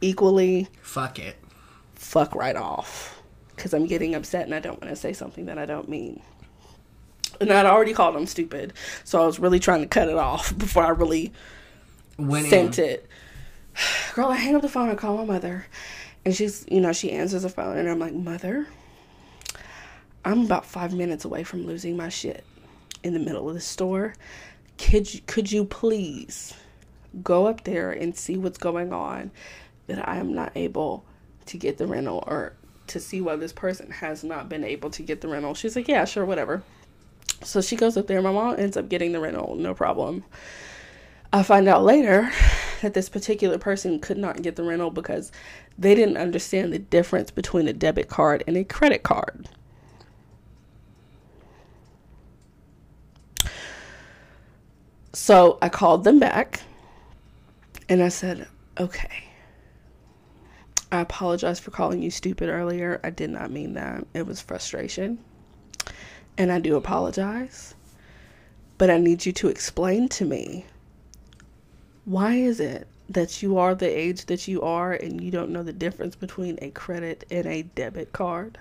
[0.00, 0.68] equally.
[0.82, 1.36] Fuck it.
[1.94, 3.22] Fuck right off.
[3.54, 6.22] Because I'm getting upset and I don't want to say something that I don't mean.
[7.40, 8.72] And I'd already called him stupid.
[9.04, 11.32] So I was really trying to cut it off before I really
[12.18, 12.84] Went sent in.
[12.84, 13.08] it.
[14.14, 15.66] Girl, I hang up the phone and call my mother.
[16.24, 18.66] And she's, you know, she answers the phone and I'm like, Mother,
[20.24, 22.44] I'm about five minutes away from losing my shit
[23.02, 24.14] in the middle of the store.
[24.78, 26.54] Could you, could you please
[27.22, 29.30] go up there and see what's going on
[29.86, 31.04] that I am not able
[31.46, 32.54] to get the rental or
[32.86, 35.52] to see why this person has not been able to get the rental?
[35.54, 36.62] She's like, Yeah, sure, whatever.
[37.44, 38.20] So she goes up there.
[38.22, 40.24] My mom ends up getting the rental, no problem.
[41.32, 42.30] I find out later
[42.82, 45.30] that this particular person could not get the rental because
[45.78, 49.48] they didn't understand the difference between a debit card and a credit card.
[55.12, 56.60] So I called them back
[57.88, 59.24] and I said, okay.
[60.90, 63.00] I apologize for calling you stupid earlier.
[63.02, 64.06] I did not mean that.
[64.14, 65.18] It was frustration.
[66.36, 67.74] And I do apologize.
[68.76, 70.66] But I need you to explain to me
[72.04, 75.62] why is it that you are the age that you are and you don't know
[75.62, 78.58] the difference between a credit and a debit card?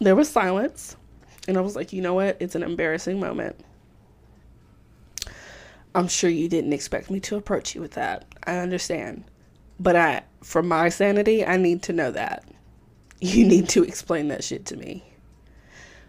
[0.00, 0.96] There was silence.
[1.46, 2.36] And I was like, you know what?
[2.40, 3.56] It's an embarrassing moment.
[5.94, 8.26] I'm sure you didn't expect me to approach you with that.
[8.44, 9.24] I understand.
[9.80, 12.44] But I for my sanity, I need to know that.
[13.20, 15.04] You need to explain that shit to me.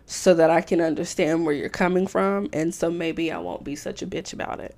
[0.05, 3.76] So that I can understand where you're coming from and so maybe I won't be
[3.76, 4.76] such a bitch about it.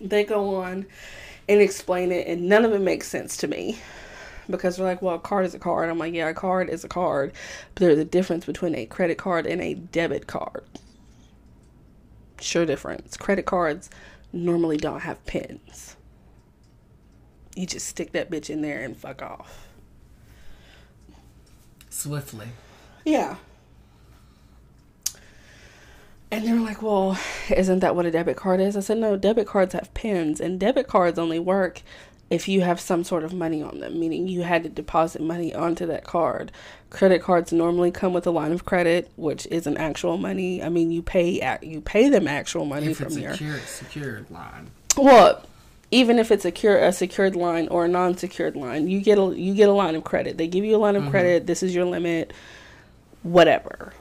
[0.00, 0.86] They go on
[1.48, 3.78] and explain it and none of it makes sense to me
[4.50, 5.88] because they're like, well, a card is a card.
[5.88, 7.32] I'm like, yeah, a card is a card,
[7.74, 10.64] but there's a difference between a credit card and a debit card.
[12.40, 13.16] Sure difference.
[13.16, 13.88] Credit cards
[14.32, 15.96] normally don't have pins.
[17.54, 19.68] You just stick that bitch in there and fuck off.
[21.90, 22.48] Swiftly.
[23.04, 23.36] Yeah.
[26.30, 27.16] And they were like, well,
[27.54, 28.76] isn't that what a debit card is?
[28.76, 31.82] I said, no, debit cards have pins, and debit cards only work
[32.30, 35.54] if you have some sort of money on them, meaning you had to deposit money
[35.54, 36.50] onto that card.
[36.90, 40.60] Credit cards normally come with a line of credit, which isn't actual money.
[40.60, 43.62] I mean, you pay at you pay them actual money If from it's your secured,
[43.62, 44.70] secured line.
[44.96, 45.44] well,
[45.90, 49.34] even if it's a secure a secured line or a non-secured line, you get a
[49.36, 50.38] you get a line of credit.
[50.38, 51.10] They give you a line of mm-hmm.
[51.10, 51.46] credit.
[51.46, 52.32] This is your limit.
[53.22, 53.92] Whatever.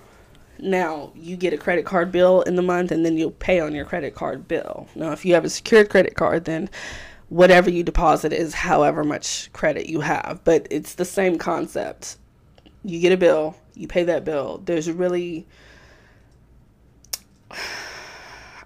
[0.60, 3.74] Now you get a credit card bill in the month, and then you'll pay on
[3.76, 4.88] your credit card bill.
[4.96, 6.70] Now, if you have a secured credit card, then
[7.30, 10.42] whatever you deposit is however much credit you have.
[10.44, 12.18] But it's the same concept.
[12.84, 14.62] You get a bill, you pay that bill.
[14.64, 15.48] There's really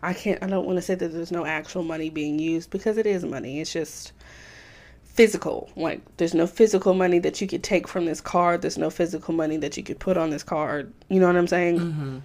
[0.01, 2.97] I can't I don't want to say that there's no actual money being used because
[2.97, 3.61] it is money.
[3.61, 4.13] It's just
[5.03, 5.69] physical.
[5.75, 8.61] Like there's no physical money that you could take from this card.
[8.61, 10.93] There's no physical money that you could put on this card.
[11.09, 11.79] You know what I'm saying?
[11.79, 12.17] Mm-hmm.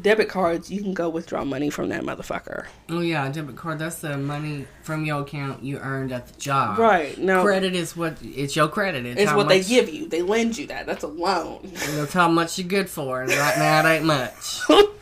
[0.00, 2.66] Debit cards, you can go withdraw money from that motherfucker.
[2.88, 3.78] Oh yeah, debit card.
[3.78, 6.78] That's the money from your account you earned at the job.
[6.78, 7.16] Right.
[7.16, 7.42] No.
[7.42, 9.06] Credit is what it's your credit.
[9.06, 10.08] It's, It's what they give you.
[10.08, 10.86] They lend you that.
[10.86, 11.70] That's a loan.
[11.94, 14.62] That's how much you're good for, and right now it ain't much.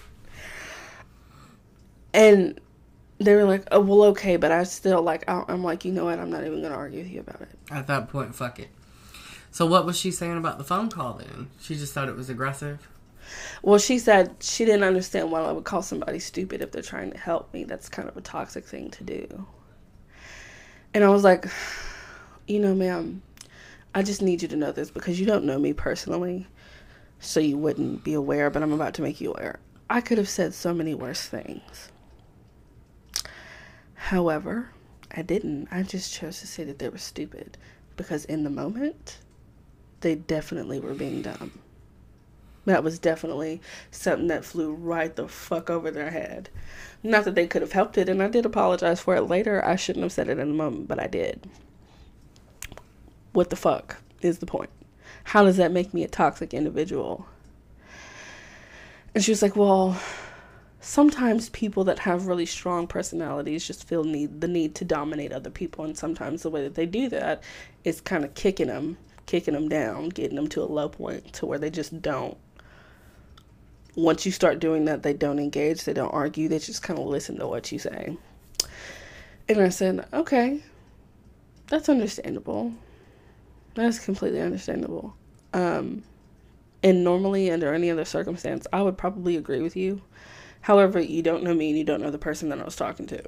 [2.13, 2.61] and
[3.19, 5.29] they were like, "Oh, well, okay," but I still like.
[5.29, 6.19] I- I'm like, you know what?
[6.19, 7.51] I'm not even gonna argue with you about it.
[7.71, 8.69] At that point, fuck it.
[9.51, 11.49] So what was she saying about the phone call then?
[11.61, 12.89] She just thought it was aggressive.
[13.63, 17.13] Well, she said she didn't understand why I would call somebody stupid if they're trying
[17.13, 17.65] to help me.
[17.65, 19.47] That's kind of a toxic thing to do.
[20.95, 21.47] And I was like,
[22.47, 23.23] you know, ma'am,
[23.95, 26.47] I just need you to know this because you don't know me personally,
[27.21, 29.59] so you wouldn't be aware, but I'm about to make you aware.
[29.89, 31.92] I could have said so many worse things.
[34.07, 34.71] However,
[35.17, 35.69] I didn't.
[35.71, 37.57] I just chose to say that they were stupid
[37.97, 39.19] because in the moment,
[40.01, 41.53] they definitely were being dumb.
[42.65, 43.61] That was definitely
[43.93, 46.51] something that flew right the fuck over their head.
[47.05, 49.65] Not that they could have helped it, and I did apologize for it later.
[49.65, 51.49] I shouldn't have said it in the moment, but I did.
[53.33, 54.71] What the fuck is the point?
[55.25, 57.27] How does that make me a toxic individual?
[59.15, 59.97] And she was like, Well,
[60.83, 65.51] sometimes people that have really strong personalities just feel need the need to dominate other
[65.51, 67.43] people, and sometimes the way that they do that
[67.85, 71.47] is kind of kicking them, kicking them down, getting them to a low point to
[71.47, 72.37] where they just don't
[73.95, 77.07] once you start doing that, they don't engage, they don't argue, they just kind of
[77.07, 78.17] listen to what you say.
[79.49, 80.63] And I said, okay,
[81.69, 82.73] that's understandable.
[83.75, 85.15] That's completely understandable.
[85.53, 86.05] Um,
[86.83, 90.01] and normally, under any other circumstance, I would probably agree with you.
[90.63, 93.07] However, you don't know me and you don't know the person that I was talking
[93.09, 93.23] to.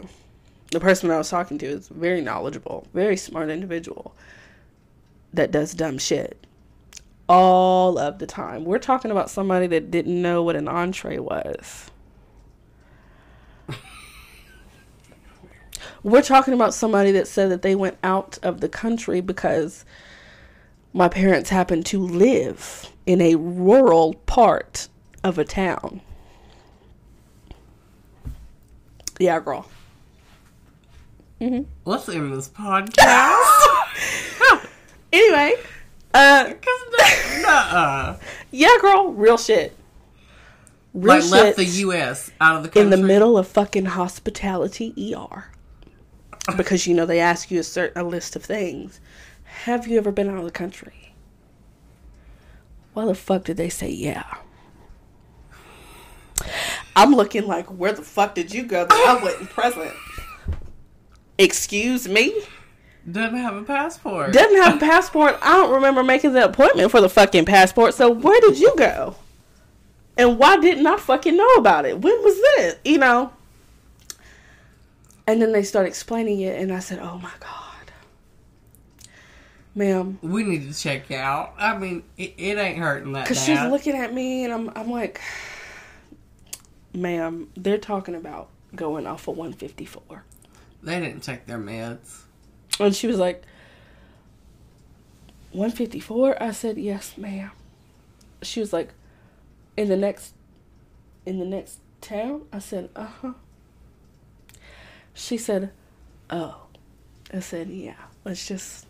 [0.71, 4.15] The person that I was talking to is very knowledgeable, very smart individual
[5.33, 6.47] that does dumb shit
[7.29, 8.65] all of the time.
[8.65, 11.91] We're talking about somebody that didn't know what an entree was.
[16.03, 19.85] We're talking about somebody that said that they went out of the country because
[20.93, 24.89] my parents happened to live in a rural part
[25.23, 26.01] of a town.
[29.19, 29.67] Yeah, girl.
[31.41, 31.63] Mm-hmm.
[31.85, 33.39] Let's end this podcast.
[35.13, 35.55] anyway,
[36.15, 36.53] uh,
[37.43, 38.17] nuh
[38.51, 39.77] yeah, girl, real shit.
[40.95, 42.31] Real like shit left the U.S.
[42.41, 45.47] out of the country in the middle of fucking hospitality ER
[46.57, 49.01] because you know they ask you a certain a list of things.
[49.65, 51.15] Have you ever been out of the country?
[52.93, 54.37] Why the fuck did they say yeah?
[56.97, 59.93] I'm looking like, where the fuck did you go that I wasn't present?
[61.39, 62.43] Excuse me?
[63.11, 64.33] Doesn't have a passport.
[64.33, 65.37] Doesn't have a passport.
[65.43, 67.95] I don't remember making the appointment for the fucking passport.
[67.95, 69.17] So where did you go?
[70.17, 71.99] And why didn't I fucking know about it?
[71.99, 72.77] When was this?
[72.85, 73.33] You know?
[75.27, 77.91] And then they start explaining it, and I said, "Oh my god,
[79.75, 83.25] ma'am, we need to check out." I mean, it, it ain't hurting that.
[83.25, 85.23] Because she's looking at me, and I'm, I'm like,
[86.95, 90.25] "Ma'am, they're talking about going off of 154."
[90.83, 92.23] They didn't take their meds.
[92.79, 93.43] And she was like,
[95.53, 96.43] 154?
[96.43, 97.51] I said, "Yes, ma'am."
[98.43, 98.91] She was like,
[99.77, 100.35] "In the next,
[101.27, 103.33] in the next town?" I said, "Uh huh."
[105.15, 105.71] She said,
[106.29, 106.61] Oh.
[107.33, 108.87] I said, Yeah, let's just,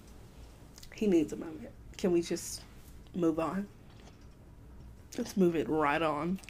[0.94, 1.70] he needs a moment.
[1.96, 2.62] Can we just
[3.14, 3.68] move on?
[5.16, 6.40] Let's move it right on.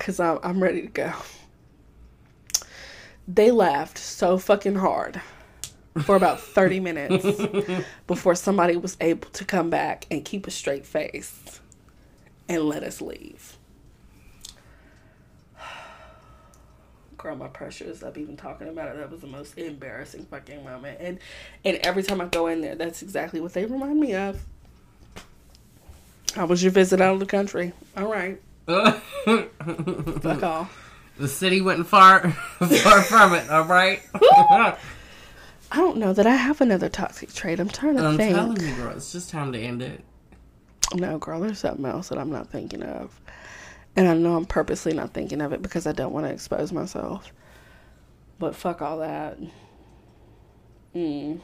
[0.00, 1.12] Because I'm, I'm ready to go.
[3.28, 5.20] They laughed so fucking hard
[6.04, 7.42] for about 30 minutes
[8.06, 11.60] before somebody was able to come back and keep a straight face
[12.48, 13.58] and let us leave.
[17.18, 18.96] girl, my pressure is up even talking about it.
[18.96, 20.96] That was the most embarrassing fucking moment.
[20.98, 21.18] And
[21.62, 24.40] and every time I go in there, that's exactly what they remind me of.
[26.34, 27.74] How was your visit out of the country?
[27.98, 28.40] All right.
[30.20, 30.76] Fuck off.
[31.18, 34.00] The city wasn't far far from it, all right?
[34.14, 34.76] I
[35.74, 37.60] don't know that I have another toxic trait.
[37.60, 38.34] I'm trying to I'm think.
[38.34, 40.02] I'm telling you, girl, it's just time to end it.
[40.94, 43.20] No, girl, there's something else that I'm not thinking of.
[43.96, 46.72] And I know I'm purposely not thinking of it because I don't want to expose
[46.72, 47.30] myself.
[48.38, 49.36] But fuck all that.
[50.94, 51.40] Mm.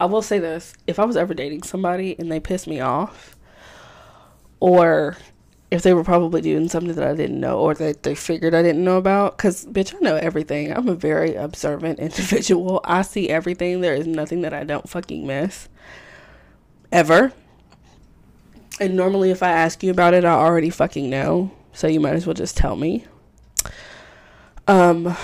[0.00, 3.36] I will say this if I was ever dating somebody and they pissed me off,
[4.60, 5.16] or
[5.70, 8.62] if they were probably doing something that I didn't know or that they figured I
[8.62, 10.72] didn't know about, because bitch, I know everything.
[10.72, 12.80] I'm a very observant individual.
[12.84, 13.80] I see everything.
[13.80, 15.68] There is nothing that I don't fucking miss.
[16.90, 17.32] Ever.
[18.80, 21.50] And normally, if I ask you about it, I already fucking know.
[21.72, 23.04] So you might as well just tell me.
[24.66, 25.16] Um,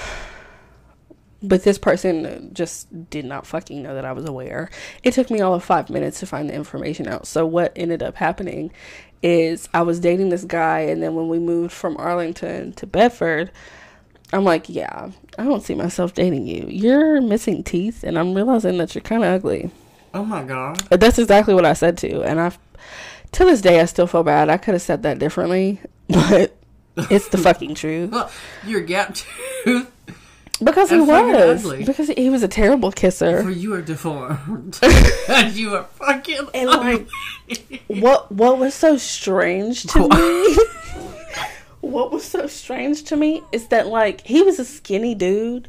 [1.48, 4.70] but this person just did not fucking know that I was aware.
[5.02, 7.26] It took me all of five minutes to find the information out.
[7.26, 8.72] So what ended up happening
[9.22, 13.50] is I was dating this guy, and then when we moved from Arlington to Bedford,
[14.32, 16.66] I'm like, yeah, I don't see myself dating you.
[16.68, 19.70] You're missing teeth, and I'm realizing that you're kind of ugly.
[20.12, 20.78] Oh my god.
[20.90, 22.52] That's exactly what I said to, and I
[23.32, 24.48] to this day, I still feel bad.
[24.48, 26.56] I could have said that differently, but
[26.96, 28.10] it's the fucking truth.
[28.10, 28.30] Well,
[28.66, 29.90] your gap tooth.
[30.64, 31.64] Because he was.
[31.64, 31.84] Ugly.
[31.84, 33.42] Because he was a terrible kisser.
[33.42, 34.78] For you are deformed.
[35.28, 37.08] and you are fucking and like,
[37.88, 40.56] what what was so strange to me?
[41.80, 45.68] what was so strange to me is that like he was a skinny dude,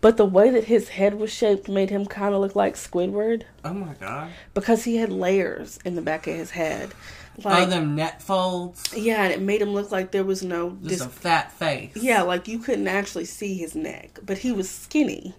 [0.00, 3.42] but the way that his head was shaped made him kind of look like Squidward.
[3.64, 4.30] Oh my god!
[4.54, 6.90] Because he had layers in the back of his head.
[7.44, 8.94] Like oh, them net folds.
[8.96, 11.96] Yeah, and it made him look like there was no just dis- a fat face.
[11.96, 15.34] Yeah, like you couldn't actually see his neck, but he was skinny,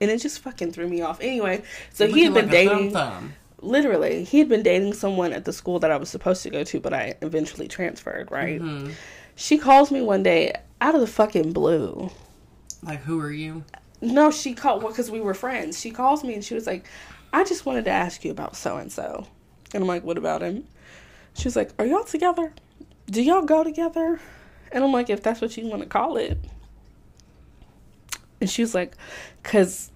[0.00, 1.20] and it just fucking threw me off.
[1.20, 1.62] Anyway,
[1.92, 2.90] so he had been like dating.
[2.92, 3.32] Thumb thumb.
[3.60, 6.62] Literally, he had been dating someone at the school that I was supposed to go
[6.64, 8.30] to, but I eventually transferred.
[8.30, 8.60] Right.
[8.60, 8.92] Mm-hmm.
[9.34, 12.10] She calls me one day out of the fucking blue.
[12.82, 13.64] Like, who are you?
[14.00, 15.80] No, she called because we were friends.
[15.80, 16.86] She calls me and she was like,
[17.32, 19.26] "I just wanted to ask you about so and so."
[19.74, 20.64] And I'm like, what about him?
[21.36, 22.52] She's like, are y'all together?
[23.06, 24.18] Do y'all go together?
[24.72, 26.38] And I'm like, if that's what you want to call it.
[28.40, 28.96] And she was like,
[29.42, 29.90] because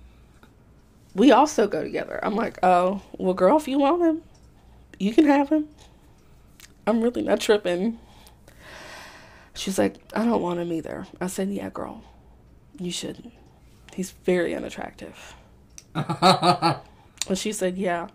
[1.14, 2.20] we also go together.
[2.22, 4.22] I'm like, oh, well, girl, if you want him,
[4.98, 5.68] you can have him.
[6.86, 7.98] I'm really not tripping.
[9.54, 11.06] She's like, I don't want him either.
[11.20, 12.02] I said, yeah, girl,
[12.78, 13.32] you shouldn't.
[13.94, 15.34] He's very unattractive.
[15.94, 16.78] and
[17.34, 18.08] she said, yeah.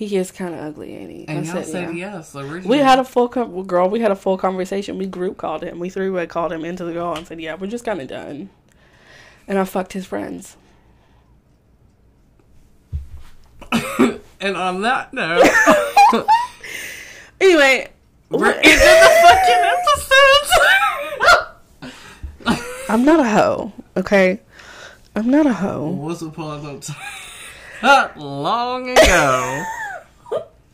[0.00, 1.28] He is kind of ugly, ain't he?
[1.28, 2.14] And I y'all said, said yeah.
[2.16, 2.34] yes.
[2.34, 2.78] Originally.
[2.78, 3.86] We had a full com- well, girl.
[3.90, 4.96] We had a full conversation.
[4.96, 5.78] We group called him.
[5.78, 8.08] We three way called him into the call and said, "Yeah, we're just kind of
[8.08, 8.48] done."
[9.46, 10.56] And I fucked his friends.
[14.40, 15.46] and on that note,
[17.38, 17.90] Anyway,
[18.30, 19.64] we're into the fucking
[22.46, 22.70] episodes.
[22.88, 23.74] I'm not a hoe.
[23.98, 24.40] Okay,
[25.14, 25.90] I'm not a hoe.
[25.90, 29.64] Once upon a time, long ago,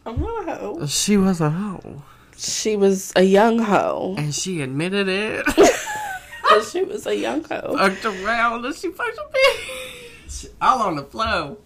[0.06, 0.86] I'm not a hoe.
[0.86, 2.02] she was a hoe,
[2.36, 4.14] She was a young hoe.
[4.16, 5.44] and she admitted it.
[6.70, 7.76] she was a young hoe.
[7.76, 10.48] Fucked around, and she fucked a bitch.
[10.62, 11.58] All on the flow.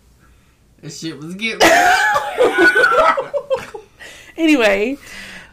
[0.81, 1.61] This shit was getting.
[4.37, 4.97] Anyway,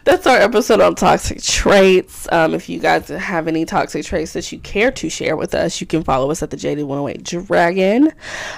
[0.08, 2.30] that's our episode on toxic traits.
[2.32, 5.82] Um, if you guys have any toxic traits that you care to share with us,
[5.82, 8.14] you can follow us at the JD108 Dragon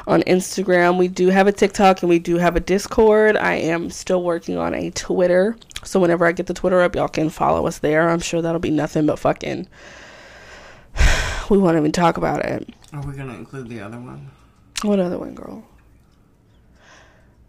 [0.05, 0.99] on Instagram.
[0.99, 3.35] We do have a TikTok and we do have a Discord.
[3.35, 5.57] I am still working on a Twitter.
[5.83, 8.07] So whenever I get the Twitter up, y'all can follow us there.
[8.07, 9.67] I'm sure that'll be nothing but fucking.
[11.49, 12.69] We won't even talk about it.
[12.93, 14.29] Are we gonna include the other one?
[14.83, 15.65] What other one, girl?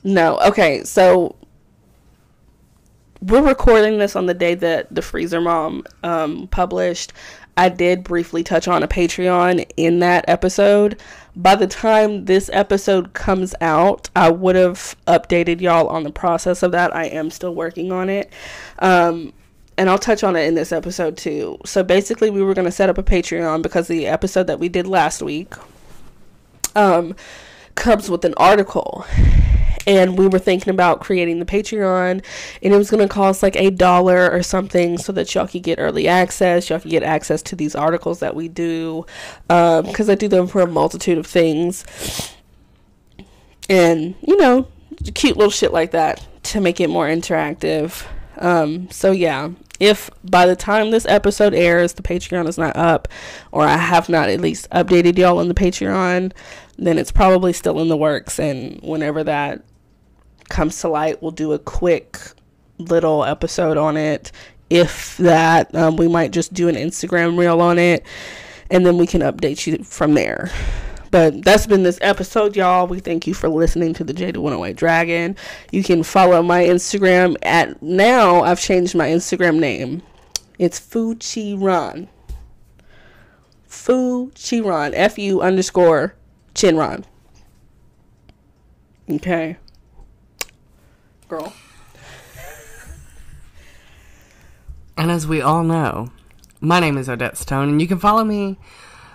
[0.03, 0.39] No.
[0.39, 1.37] Okay, so
[3.23, 7.13] we're recording this on the day that the Freezer Mom um, published.
[7.57, 11.01] I did briefly touch on a Patreon in that episode.
[11.37, 16.63] By the time this episode comes out, I would have updated y'all on the process
[16.63, 16.95] of that.
[16.97, 18.33] I am still working on it.
[18.79, 19.35] Um,
[19.77, 21.59] and I'll touch on it in this episode too.
[21.67, 24.69] So basically, we were going to set up a Patreon because the episode that we
[24.69, 25.55] did last week
[26.75, 27.15] um,
[27.75, 29.05] comes with an article.
[29.87, 32.23] And we were thinking about creating the Patreon,
[32.63, 35.63] and it was going to cost like a dollar or something so that y'all could
[35.63, 36.69] get early access.
[36.69, 39.07] Y'all could get access to these articles that we do,
[39.49, 41.85] because I do them for a multitude of things.
[43.71, 44.69] And, you know,
[45.15, 48.05] cute little shit like that to make it more interactive.
[48.37, 53.09] Um, so, yeah, if by the time this episode airs, the Patreon is not up,
[53.51, 56.33] or I have not at least updated y'all on the Patreon,
[56.77, 58.39] then it's probably still in the works.
[58.39, 59.63] And whenever that
[60.51, 62.19] comes to light, we'll do a quick
[62.79, 64.33] little episode on it.
[64.69, 68.05] If that, um, we might just do an Instagram reel on it,
[68.71, 70.51] and then we can update you from there.
[71.11, 72.87] But that's been this episode, y'all.
[72.87, 75.37] We thank you for listening to the JD108 Dragon.
[75.73, 78.43] You can follow my Instagram at now.
[78.43, 80.03] I've changed my Instagram name.
[80.59, 82.07] It's Fuchiran.
[83.69, 84.93] Fuchiran.
[84.95, 86.15] F U underscore
[86.55, 87.05] Chinron.
[89.11, 89.57] Okay.
[91.31, 91.53] Girl.
[94.97, 96.11] And as we all know,
[96.61, 98.59] my name is Odette Stone, and you can follow me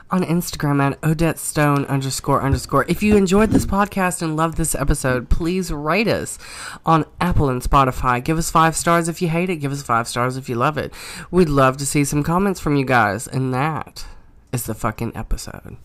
[0.09, 2.85] on Instagram at Odette Stone underscore underscore.
[2.87, 6.39] If you enjoyed this podcast and loved this episode, please rate us
[6.85, 8.23] on Apple and Spotify.
[8.23, 9.57] Give us five stars if you hate it.
[9.57, 10.93] Give us five stars if you love it.
[11.31, 13.27] We'd love to see some comments from you guys.
[13.27, 14.05] And that
[14.53, 15.75] is the fucking episode.